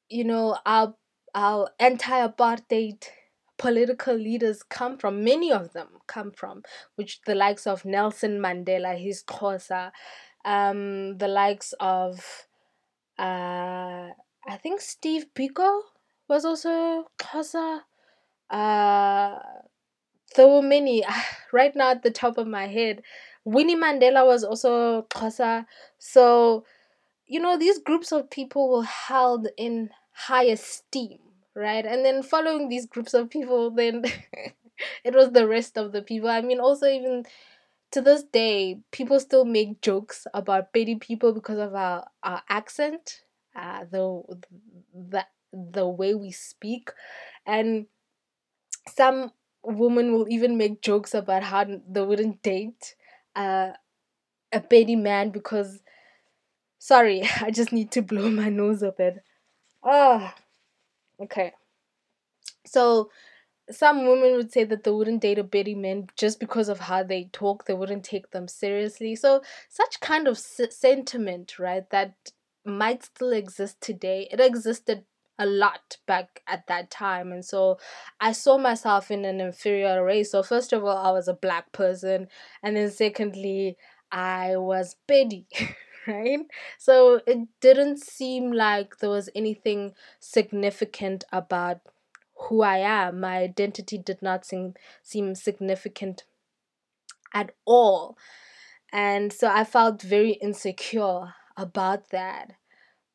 you 0.10 0.24
know 0.24 0.58
are 0.66 0.94
our 1.34 1.70
anti-apartheid 1.80 3.04
political 3.58 4.16
leaders 4.16 4.64
come 4.64 4.98
from 4.98 5.24
many 5.24 5.52
of 5.52 5.74
them 5.74 5.88
come 6.08 6.32
from 6.32 6.64
which 6.96 7.22
the 7.26 7.36
likes 7.36 7.68
of 7.68 7.86
Nelson 7.86 8.40
Mandela 8.40 8.98
his 8.98 9.24
Xhosa 9.24 9.92
um 10.44 11.18
the 11.18 11.28
likes 11.28 11.74
of 11.80 12.48
uh 13.18 14.10
I 14.46 14.58
think 14.62 14.82
Steve 14.82 15.28
Biko 15.34 15.82
was 16.28 16.44
also 16.46 17.08
Xhosa. 17.18 17.82
Uh 18.50 19.40
there 20.36 20.48
were 20.48 20.62
many. 20.62 21.04
Right 21.54 21.76
now 21.76 21.92
at 21.92 22.02
the 22.02 22.12
top 22.12 22.38
of 22.38 22.48
my 22.48 22.68
head 22.68 23.04
Winnie 23.46 23.76
Mandela 23.76 24.26
was 24.26 24.44
also 24.44 25.04
Xhosa. 25.04 25.66
So 26.00 26.66
you 27.28 27.40
know 27.40 27.58
these 27.58 27.80
groups 27.80 28.12
of 28.12 28.30
people 28.30 28.70
were 28.70 28.84
held 28.84 29.48
in 29.58 29.92
high 30.14 30.46
esteem 30.46 31.20
right? 31.56 31.86
And 31.86 32.04
then 32.04 32.24
following 32.24 32.68
these 32.70 32.88
groups 32.88 33.14
of 33.14 33.30
people 33.30 33.70
then 33.72 34.04
it 35.04 35.14
was 35.14 35.32
the 35.32 35.48
rest 35.48 35.78
of 35.78 35.92
the 35.92 36.02
people. 36.02 36.30
I 36.30 36.42
mean 36.42 36.60
also 36.60 36.88
even 36.88 37.26
to 37.92 38.02
this 38.02 38.24
day 38.24 38.80
people 38.92 39.20
still 39.20 39.46
make 39.46 39.82
jokes 39.82 40.26
about 40.34 40.74
Pedi 40.74 41.00
people 41.00 41.34
because 41.34 41.60
of 41.60 41.76
our, 41.76 42.06
our 42.24 42.42
accent 42.50 43.22
uh 43.56 43.86
the 43.92 44.24
the 44.94 45.26
the 45.54 45.88
way 45.88 46.16
we 46.16 46.32
speak. 46.32 46.92
And 47.46 47.88
some 48.88 49.32
women 49.64 50.14
will 50.14 50.28
even 50.30 50.58
make 50.58 50.82
jokes 50.82 51.14
about 51.14 51.44
how 51.44 51.66
they 51.66 52.02
wouldn't 52.02 52.42
date 52.42 52.96
uh, 53.36 53.72
a 54.52 54.60
Pedi 54.62 54.98
man 55.02 55.30
because 55.32 55.82
sorry 56.80 57.24
i 57.42 57.52
just 57.52 57.72
need 57.72 57.92
to 57.92 58.02
blow 58.02 58.30
my 58.30 58.50
nose 58.50 58.84
a 58.84 58.92
bit 58.92 59.24
oh 59.84 60.34
Okay. 61.20 61.54
So 62.66 63.10
some 63.72 64.08
women 64.08 64.34
would 64.36 64.52
say 64.52 64.64
that 64.66 64.84
they 64.84 64.92
wouldn't 64.92 65.22
date 65.22 65.40
a 65.40 65.44
Pedi 65.44 65.76
man 65.78 66.08
just 66.18 66.40
because 66.40 66.70
of 66.70 66.80
how 66.82 67.04
they 67.04 67.26
talk, 67.34 67.66
they 67.66 67.74
wouldn't 67.74 68.04
take 68.06 68.32
them 68.32 68.48
seriously. 68.48 69.16
So 69.16 69.44
such 69.70 70.00
kind 70.02 70.28
of 70.28 70.38
s- 70.38 70.62
sentiment, 70.78 71.60
right, 71.60 71.90
that 71.92 72.34
might 72.66 73.04
still 73.04 73.34
exist 73.34 73.82
today. 73.82 74.28
It 74.32 74.40
existed 74.40 75.06
a 75.40 75.46
lot 75.48 75.98
back 76.08 76.42
at 76.48 76.68
that 76.68 76.92
time 76.92 77.32
and 77.32 77.44
so 77.44 77.78
i 78.22 78.32
saw 78.32 78.58
myself 78.58 79.12
in 79.12 79.26
an 79.26 79.42
inferior 79.42 80.04
race 80.06 80.32
so 80.32 80.44
first 80.44 80.74
of 80.74 80.84
all 80.86 80.98
i 80.98 81.12
was 81.12 81.28
a 81.28 81.34
black 81.34 81.72
person 81.72 82.28
and 82.64 82.78
then 82.78 82.92
secondly 82.92 83.78
i 84.12 84.56
was 84.58 84.96
Pedi 85.10 85.46
right? 86.08 86.40
So 86.78 87.22
it 87.26 87.48
didn't 87.62 88.00
seem 88.00 88.52
like 88.52 88.98
there 88.98 89.10
was 89.10 89.30
anything 89.36 89.94
significant 90.20 91.24
about 91.32 91.80
who 92.36 92.62
I 92.62 92.78
am. 92.78 93.20
My 93.20 93.38
identity 93.38 93.98
did 93.98 94.22
not 94.22 94.46
seem 94.46 94.74
seem 95.02 95.36
significant 95.36 96.24
at 97.34 97.52
all. 97.66 98.18
And 98.92 99.34
so 99.34 99.48
I 99.50 99.64
felt 99.64 100.02
very 100.02 100.34
insecure 100.34 101.34
about 101.58 102.10
that. 102.10 102.54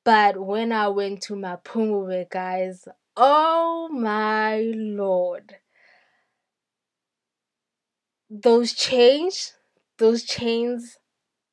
But 0.05 0.39
when 0.39 0.73
I 0.73 0.89
went 0.89 1.23
to 1.23 1.35
Mapungubwe, 1.35 2.31
guys, 2.31 2.89
oh 3.17 3.89
my 3.93 4.61
lord. 4.75 5.57
Those 8.31 8.73
chains, 8.73 9.55
those 9.99 10.23
chains 10.25 10.98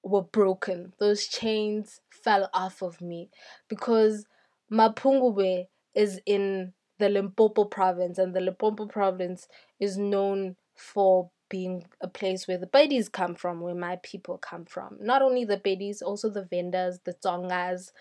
were 0.05 0.21
broken. 0.21 0.93
Those 0.99 1.27
chains 1.27 1.99
fell 2.09 2.49
off 2.53 2.81
of 2.81 3.01
me 3.01 3.29
because 3.67 4.25
Mapungubwe 4.71 5.67
is 5.93 6.21
in 6.25 6.73
the 6.99 7.09
Limpopo 7.09 7.65
province, 7.65 8.17
and 8.17 8.33
the 8.33 8.39
Limpopo 8.39 8.85
province 8.85 9.47
is 9.79 9.97
known 9.97 10.55
for 10.75 11.29
being 11.49 11.85
a 12.01 12.07
place 12.07 12.47
where 12.47 12.57
the 12.57 12.67
Pedis 12.67 13.11
come 13.11 13.35
from, 13.35 13.61
where 13.61 13.75
my 13.75 13.97
people 14.03 14.37
come 14.37 14.65
from. 14.65 14.97
Not 15.01 15.21
only 15.21 15.43
the 15.43 15.57
Pedis, 15.57 16.01
also 16.01 16.29
the 16.29 16.43
Vendas, 16.43 16.99
the 17.03 17.13
Tsongas. 17.13 17.91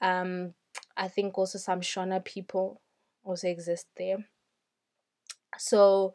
Um, 0.00 0.54
I 0.96 1.08
think 1.08 1.36
also 1.36 1.58
some 1.58 1.80
Shona 1.80 2.24
people 2.24 2.80
also 3.24 3.48
exist 3.48 3.86
there. 3.96 4.18
So 5.58 6.14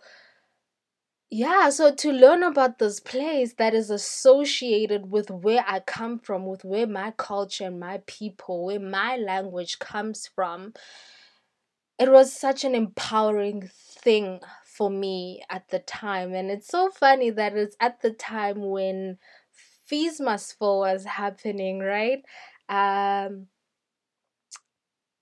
yeah, 1.30 1.70
so 1.72 1.94
to 1.96 2.12
learn 2.12 2.44
about 2.44 2.78
this 2.78 3.00
place 3.00 3.54
that 3.54 3.74
is 3.74 3.90
associated 3.90 5.10
with 5.10 5.32
where 5.32 5.64
I 5.68 5.80
come 5.80 6.20
from, 6.20 6.46
with 6.46 6.64
where 6.64 6.86
my 6.86 7.12
culture 7.18 7.66
and 7.66 7.80
my 7.80 8.02
people, 8.06 8.66
where 8.66 8.80
my 8.80 9.18
language 9.18 9.80
comes 9.80 10.28
from, 10.28 10.74
it 12.00 12.12
was 12.12 12.34
such 12.34 12.64
an 12.64 12.76
empowering 12.76 13.70
thing 13.74 14.40
for 14.66 14.90
me 14.90 15.44
at 15.50 15.70
the 15.70 15.80
time. 15.80 16.34
And 16.34 16.50
it's 16.52 16.68
so 16.68 16.90
funny 16.90 17.30
that 17.32 17.56
it's 17.56 17.76
at 17.80 18.02
the 18.02 18.12
time 18.12 18.70
when 18.70 19.18
Fees 19.86 20.20
Must 20.20 20.58
Fall 20.58 20.80
was 20.82 21.06
happening, 21.06 21.80
right? 21.80 22.24
Um, 22.70 23.48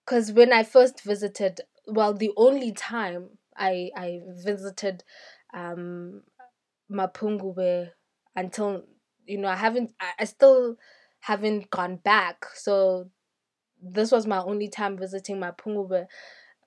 because 0.05 0.31
when 0.31 0.51
I 0.53 0.63
first 0.63 1.01
visited, 1.01 1.61
well, 1.87 2.13
the 2.13 2.31
only 2.37 2.71
time 2.71 3.29
I 3.55 3.91
I 3.95 4.21
visited 4.27 5.03
um 5.53 6.23
Mapungubwe 6.91 7.91
until 8.35 8.83
you 9.25 9.37
know 9.37 9.49
I 9.49 9.55
haven't 9.55 9.93
I, 9.99 10.11
I 10.19 10.25
still 10.25 10.77
haven't 11.21 11.69
gone 11.69 11.97
back. 11.97 12.45
So 12.55 13.09
this 13.81 14.11
was 14.11 14.27
my 14.27 14.39
only 14.39 14.67
time 14.69 14.97
visiting 14.97 15.37
Mapungubwe. 15.37 16.07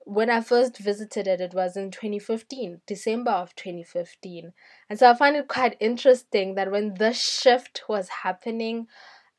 When 0.05 0.29
I 0.29 0.41
first 0.41 0.77
visited 0.77 1.27
it, 1.27 1.41
it 1.41 1.53
was 1.53 1.75
in 1.75 1.89
2015, 1.91 2.81
December 2.85 3.31
of 3.31 3.55
2015. 3.55 4.53
And 4.89 4.99
so 4.99 5.09
I 5.09 5.15
find 5.15 5.35
it 5.35 5.47
quite 5.47 5.77
interesting 5.79 6.55
that 6.55 6.71
when 6.71 6.93
this 6.95 7.19
shift 7.19 7.83
was 7.89 8.07
happening, 8.23 8.87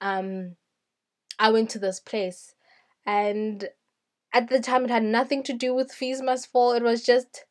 um, 0.00 0.56
I 1.38 1.50
went 1.50 1.70
to 1.70 1.78
this 1.78 2.00
place. 2.00 2.54
And 3.06 3.68
at 4.34 4.48
the 4.48 4.60
time, 4.60 4.84
it 4.84 4.90
had 4.90 5.04
nothing 5.04 5.42
to 5.44 5.54
do 5.54 5.74
with 5.74 5.92
Fees 5.92 6.22
Must 6.22 6.50
Fall. 6.52 6.72
It 6.74 6.82
was 6.84 7.04
just 7.04 7.45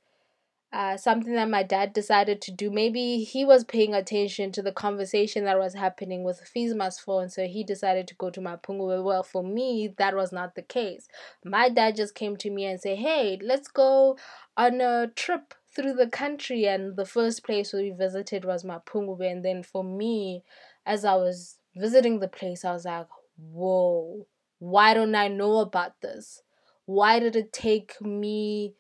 uh, 0.76 0.98
something 0.98 1.34
that 1.36 1.50
my 1.50 1.64
dad 1.64 1.94
decided 1.94 2.42
to 2.42 2.52
do. 2.52 2.70
Maybe 2.70 3.24
he 3.24 3.46
was 3.46 3.64
paying 3.64 3.94
attention 3.94 4.52
to 4.52 4.62
the 4.62 4.74
conversation 4.74 5.46
that 5.46 5.58
was 5.58 5.74
happening 5.74 6.22
with 6.26 6.42
Fees 6.42 6.76
Must 6.76 7.00
Fall, 7.00 7.30
so 7.30 7.48
he 7.48 7.64
decided 7.64 8.10
to 8.10 8.16
go 8.16 8.30
to 8.30 8.42
Mapungu. 8.42 9.02
Well, 9.02 9.24
for 9.24 9.42
me, 9.42 9.94
that 9.98 10.18
was 10.18 10.34
not 10.34 10.56
the 10.56 10.62
case. 10.62 11.08
My 11.46 11.70
dad 11.70 11.96
just 11.96 12.14
came 12.14 12.36
to 12.38 12.50
me 12.50 12.66
and 12.66 12.82
said, 12.82 12.98
Hey, 12.98 13.40
let's 13.42 13.70
go 13.70 14.18
on 14.58 14.82
a 14.82 15.08
trip 15.16 15.54
through 15.74 15.94
the 15.94 16.08
country. 16.10 16.68
And 16.68 16.98
the 16.98 17.06
first 17.06 17.46
place 17.46 17.72
we 17.72 17.92
visited 17.92 18.44
was 18.44 18.66
Mapungubwe. 18.66 19.32
And 19.32 19.46
then 19.46 19.64
for 19.64 19.82
me, 19.82 20.44
as 20.86 21.06
I 21.06 21.16
was 21.16 21.56
visiting 21.78 22.20
the 22.20 22.28
place, 22.28 22.66
I 22.66 22.74
was 22.74 22.84
like, 22.84 23.08
Whoa, 23.38 24.28
why 24.60 24.94
don't 24.94 25.16
I 25.16 25.30
know 25.30 25.60
about 25.60 26.02
this? 26.02 26.42
Why 26.86 27.20
did 27.20 27.38
it 27.38 27.54
take 27.54 28.02
me? 28.02 28.76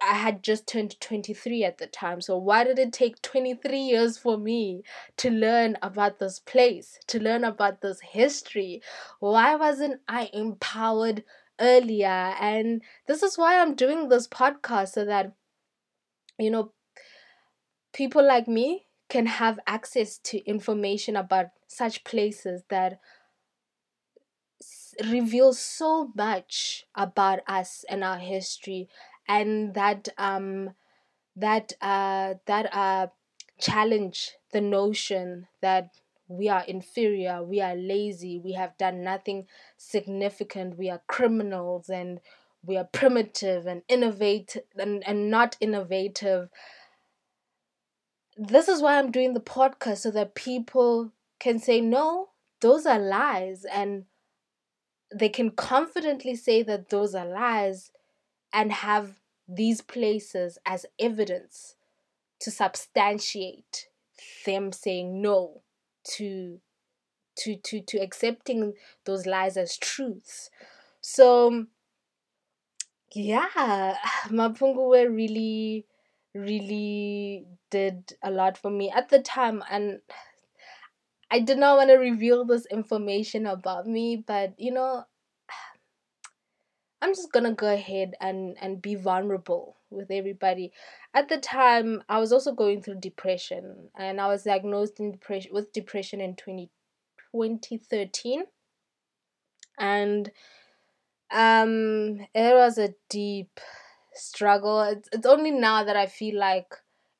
I 0.00 0.14
had 0.14 0.42
just 0.42 0.66
turned 0.66 1.00
23 1.00 1.64
at 1.64 1.78
the 1.78 1.86
time. 1.86 2.20
So 2.20 2.36
why 2.36 2.64
did 2.64 2.78
it 2.78 2.92
take 2.92 3.20
23 3.22 3.78
years 3.78 4.18
for 4.18 4.38
me 4.38 4.82
to 5.18 5.30
learn 5.30 5.76
about 5.82 6.18
this 6.18 6.38
place, 6.38 6.98
to 7.08 7.22
learn 7.22 7.44
about 7.44 7.80
this 7.80 8.00
history? 8.00 8.82
Why 9.18 9.54
wasn't 9.56 10.00
I 10.08 10.30
empowered 10.32 11.24
earlier? 11.60 12.34
And 12.40 12.82
this 13.06 13.22
is 13.22 13.36
why 13.36 13.60
I'm 13.60 13.74
doing 13.74 14.08
this 14.08 14.26
podcast 14.26 14.90
so 14.90 15.04
that 15.04 15.34
you 16.38 16.50
know 16.50 16.72
people 17.92 18.26
like 18.26 18.48
me 18.48 18.86
can 19.08 19.26
have 19.26 19.58
access 19.66 20.18
to 20.18 20.38
information 20.46 21.16
about 21.16 21.46
such 21.66 22.04
places 22.04 22.62
that 22.70 23.00
reveal 25.08 25.52
so 25.52 26.10
much 26.14 26.84
about 26.94 27.40
us 27.46 27.84
and 27.88 28.04
our 28.04 28.18
history 28.18 28.88
and 29.30 29.74
that 29.74 30.08
um 30.18 30.70
that 31.36 31.72
uh 31.80 32.34
that 32.46 32.74
uh 32.74 33.06
challenge 33.60 34.32
the 34.52 34.60
notion 34.60 35.46
that 35.62 35.90
we 36.28 36.48
are 36.48 36.64
inferior, 36.66 37.42
we 37.42 37.60
are 37.60 37.74
lazy, 37.74 38.38
we 38.38 38.52
have 38.52 38.78
done 38.78 39.02
nothing 39.02 39.46
significant, 39.76 40.78
we 40.78 40.88
are 40.88 41.02
criminals 41.08 41.88
and 41.90 42.20
we 42.64 42.76
are 42.76 42.84
primitive 42.84 43.66
and 43.66 43.82
innovate 43.88 44.56
and, 44.76 45.02
and 45.06 45.30
not 45.30 45.56
innovative. 45.60 46.48
This 48.36 48.68
is 48.68 48.80
why 48.80 48.98
I'm 48.98 49.10
doing 49.10 49.34
the 49.34 49.40
podcast 49.40 49.98
so 49.98 50.10
that 50.12 50.36
people 50.36 51.10
can 51.40 51.58
say, 51.58 51.80
no, 51.80 52.28
those 52.60 52.86
are 52.86 52.98
lies. 53.00 53.64
And 53.64 54.04
they 55.12 55.28
can 55.28 55.50
confidently 55.50 56.36
say 56.36 56.62
that 56.62 56.90
those 56.90 57.14
are 57.14 57.26
lies 57.26 57.90
and 58.52 58.72
have 58.72 59.19
these 59.50 59.80
places 59.80 60.58
as 60.64 60.86
evidence 60.98 61.74
to 62.40 62.50
substantiate 62.50 63.88
them 64.46 64.72
saying 64.72 65.20
no 65.20 65.62
to 66.04 66.60
to 67.36 67.56
to 67.56 67.80
to 67.80 67.98
accepting 67.98 68.74
those 69.04 69.26
lies 69.26 69.56
as 69.56 69.76
truths. 69.78 70.50
So 71.00 71.66
yeah 73.14 73.96
were 74.30 75.10
really 75.10 75.86
really 76.34 77.44
did 77.70 78.12
a 78.22 78.30
lot 78.30 78.56
for 78.56 78.70
me 78.70 78.90
at 78.90 79.08
the 79.08 79.20
time 79.20 79.62
and 79.70 80.00
I 81.32 81.38
did 81.38 81.58
not 81.58 81.76
want 81.76 81.90
to 81.90 81.94
reveal 81.94 82.44
this 82.44 82.66
information 82.66 83.46
about 83.46 83.86
me, 83.86 84.16
but 84.16 84.54
you 84.58 84.72
know, 84.72 85.04
I'm 87.02 87.14
just 87.14 87.32
gonna 87.32 87.52
go 87.54 87.72
ahead 87.72 88.14
and 88.20 88.56
and 88.60 88.82
be 88.82 88.94
vulnerable 88.94 89.76
with 89.90 90.10
everybody. 90.10 90.72
At 91.14 91.28
the 91.28 91.38
time, 91.38 92.02
I 92.08 92.18
was 92.20 92.32
also 92.32 92.52
going 92.52 92.82
through 92.82 93.00
depression, 93.00 93.90
and 93.96 94.20
I 94.20 94.28
was 94.28 94.44
diagnosed 94.44 95.00
in 95.00 95.12
depression 95.12 95.52
with 95.54 95.72
depression 95.72 96.20
in 96.20 96.36
20, 96.36 96.70
2013. 97.32 98.44
and 99.78 100.30
um, 101.30 102.20
it 102.34 102.54
was 102.54 102.78
a 102.78 102.94
deep 103.08 103.60
struggle. 104.14 104.82
It's 104.82 105.08
it's 105.12 105.26
only 105.26 105.50
now 105.50 105.84
that 105.84 105.96
I 105.96 106.06
feel 106.06 106.38
like 106.38 106.74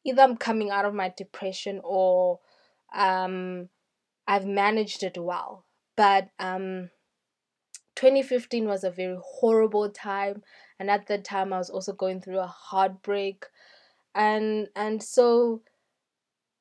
either 0.04 0.22
I'm 0.22 0.36
coming 0.36 0.70
out 0.70 0.84
of 0.84 0.94
my 0.94 1.12
depression 1.16 1.80
or 1.84 2.40
um 2.94 3.68
I've 4.26 4.46
managed 4.46 5.02
it 5.04 5.18
well. 5.18 5.64
But 5.96 6.30
um 6.38 6.90
2015 8.00 8.66
was 8.66 8.82
a 8.82 8.90
very 8.90 9.18
horrible 9.22 9.90
time 9.90 10.42
and 10.78 10.90
at 10.90 11.06
that 11.08 11.22
time 11.22 11.52
I 11.52 11.58
was 11.58 11.68
also 11.68 11.92
going 11.92 12.22
through 12.22 12.38
a 12.38 12.46
heartbreak 12.46 13.44
and 14.14 14.68
and 14.74 15.02
so 15.02 15.60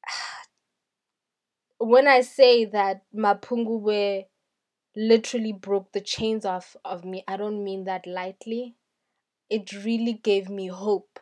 when 1.80 2.10
I 2.10 2.22
say 2.22 2.66
that 2.66 3.04
Mapungubwe 3.16 4.26
literally 4.98 5.54
broke 5.54 5.94
the 5.94 6.02
chains 6.02 6.44
off 6.46 6.76
of 6.84 7.06
me, 7.06 7.24
I 7.26 7.38
don't 7.38 7.64
mean 7.64 7.86
that 7.86 8.06
lightly. 8.06 8.76
It 9.50 9.72
really 9.86 10.14
gave 10.14 10.50
me 10.50 10.68
hope 10.68 11.22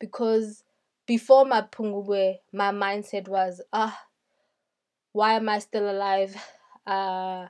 because 0.00 0.64
before 1.06 1.44
Mapungubwe, 1.44 2.38
my 2.52 2.72
mindset 2.72 3.28
was, 3.28 3.62
ah, 3.72 4.06
why 5.12 5.34
am 5.34 5.48
I 5.48 5.60
still 5.60 5.88
alive? 5.88 6.34
Uh, 6.84 7.46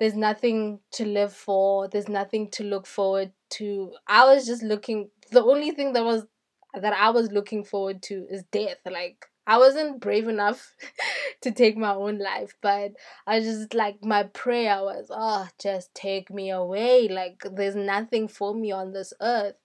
there's 0.00 0.14
nothing 0.16 0.80
to 0.90 1.04
live 1.04 1.32
for 1.32 1.86
there's 1.86 2.08
nothing 2.08 2.50
to 2.50 2.64
look 2.64 2.86
forward 2.86 3.30
to 3.50 3.92
i 4.08 4.24
was 4.24 4.46
just 4.46 4.62
looking 4.62 5.10
the 5.30 5.44
only 5.44 5.70
thing 5.70 5.92
that 5.92 6.04
was 6.04 6.26
that 6.74 6.94
i 6.94 7.10
was 7.10 7.30
looking 7.30 7.62
forward 7.62 8.02
to 8.02 8.26
is 8.30 8.42
death 8.50 8.78
like 8.90 9.26
i 9.46 9.58
wasn't 9.58 10.00
brave 10.00 10.26
enough 10.26 10.74
to 11.42 11.50
take 11.50 11.76
my 11.76 11.92
own 11.92 12.18
life 12.18 12.54
but 12.62 12.92
i 13.26 13.38
just 13.38 13.74
like 13.74 14.02
my 14.02 14.22
prayer 14.22 14.82
was 14.82 15.06
oh 15.10 15.46
just 15.60 15.94
take 15.94 16.30
me 16.30 16.50
away 16.50 17.06
like 17.06 17.42
there's 17.52 17.76
nothing 17.76 18.26
for 18.26 18.54
me 18.54 18.72
on 18.72 18.92
this 18.92 19.12
earth 19.20 19.56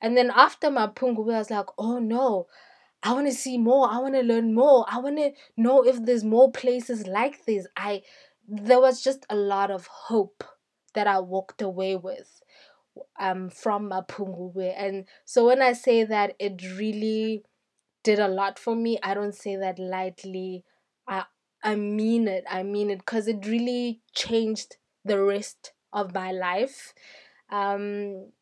and 0.00 0.16
then 0.16 0.30
after 0.34 0.68
Mapungubwe 0.68 1.34
i 1.34 1.38
was 1.38 1.50
like 1.50 1.66
oh 1.78 1.98
no 1.98 2.46
I 3.02 3.12
want 3.12 3.28
to 3.28 3.32
see 3.32 3.58
more. 3.58 3.88
I 3.88 3.98
want 3.98 4.14
to 4.14 4.22
learn 4.22 4.54
more. 4.54 4.84
I 4.88 4.98
want 4.98 5.18
to 5.18 5.30
know 5.56 5.82
if 5.84 6.04
there's 6.04 6.24
more 6.24 6.50
places 6.50 7.06
like 7.06 7.44
this. 7.46 7.66
I 7.76 8.02
there 8.48 8.80
was 8.80 9.02
just 9.02 9.26
a 9.30 9.36
lot 9.36 9.70
of 9.70 9.86
hope 9.86 10.44
that 10.94 11.06
I 11.06 11.20
walked 11.20 11.62
away 11.62 11.96
with 11.96 12.42
um 13.20 13.50
from 13.50 13.90
Mapungubwe. 13.90 14.74
And 14.76 15.06
so 15.24 15.46
when 15.46 15.62
I 15.62 15.72
say 15.72 16.04
that 16.04 16.34
it 16.38 16.62
really 16.78 17.44
did 18.04 18.18
a 18.18 18.28
lot 18.28 18.58
for 18.58 18.76
me, 18.76 18.98
I 19.02 19.14
don't 19.14 19.34
say 19.34 19.56
that 19.56 19.78
lightly. 19.78 20.64
I 21.08 21.24
I 21.62 21.76
mean 21.76 22.28
it. 22.28 22.44
I 22.50 22.62
mean 22.64 22.90
it 22.90 22.98
because 23.00 23.28
it 23.28 23.46
really 23.46 24.00
changed 24.14 24.76
the 25.04 25.22
rest 25.22 25.72
of 25.92 26.14
my 26.14 26.32
life. 26.32 26.94
Um 27.50 28.32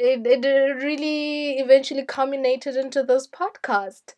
it, 0.00 0.26
it 0.26 0.46
really 0.82 1.58
eventually 1.58 2.04
culminated 2.04 2.76
into 2.76 3.02
this 3.02 3.26
podcast. 3.26 4.14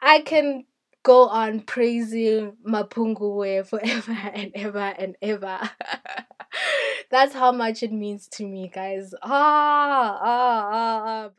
I 0.00 0.22
can 0.22 0.66
go 1.08 1.26
on 1.28 1.60
praising 1.60 2.52
Mapungubwe 2.68 3.66
forever 3.66 4.12
and 4.34 4.52
ever 4.54 4.78
and 4.98 5.16
ever. 5.22 5.58
That's 7.10 7.32
how 7.32 7.50
much 7.52 7.82
it 7.82 7.92
means 7.92 8.28
to 8.32 8.46
me, 8.46 8.70
guys. 8.72 9.14
Ah, 9.22 10.18
ah, 10.20 10.68
ah, 10.70 11.02
ah. 11.06 11.30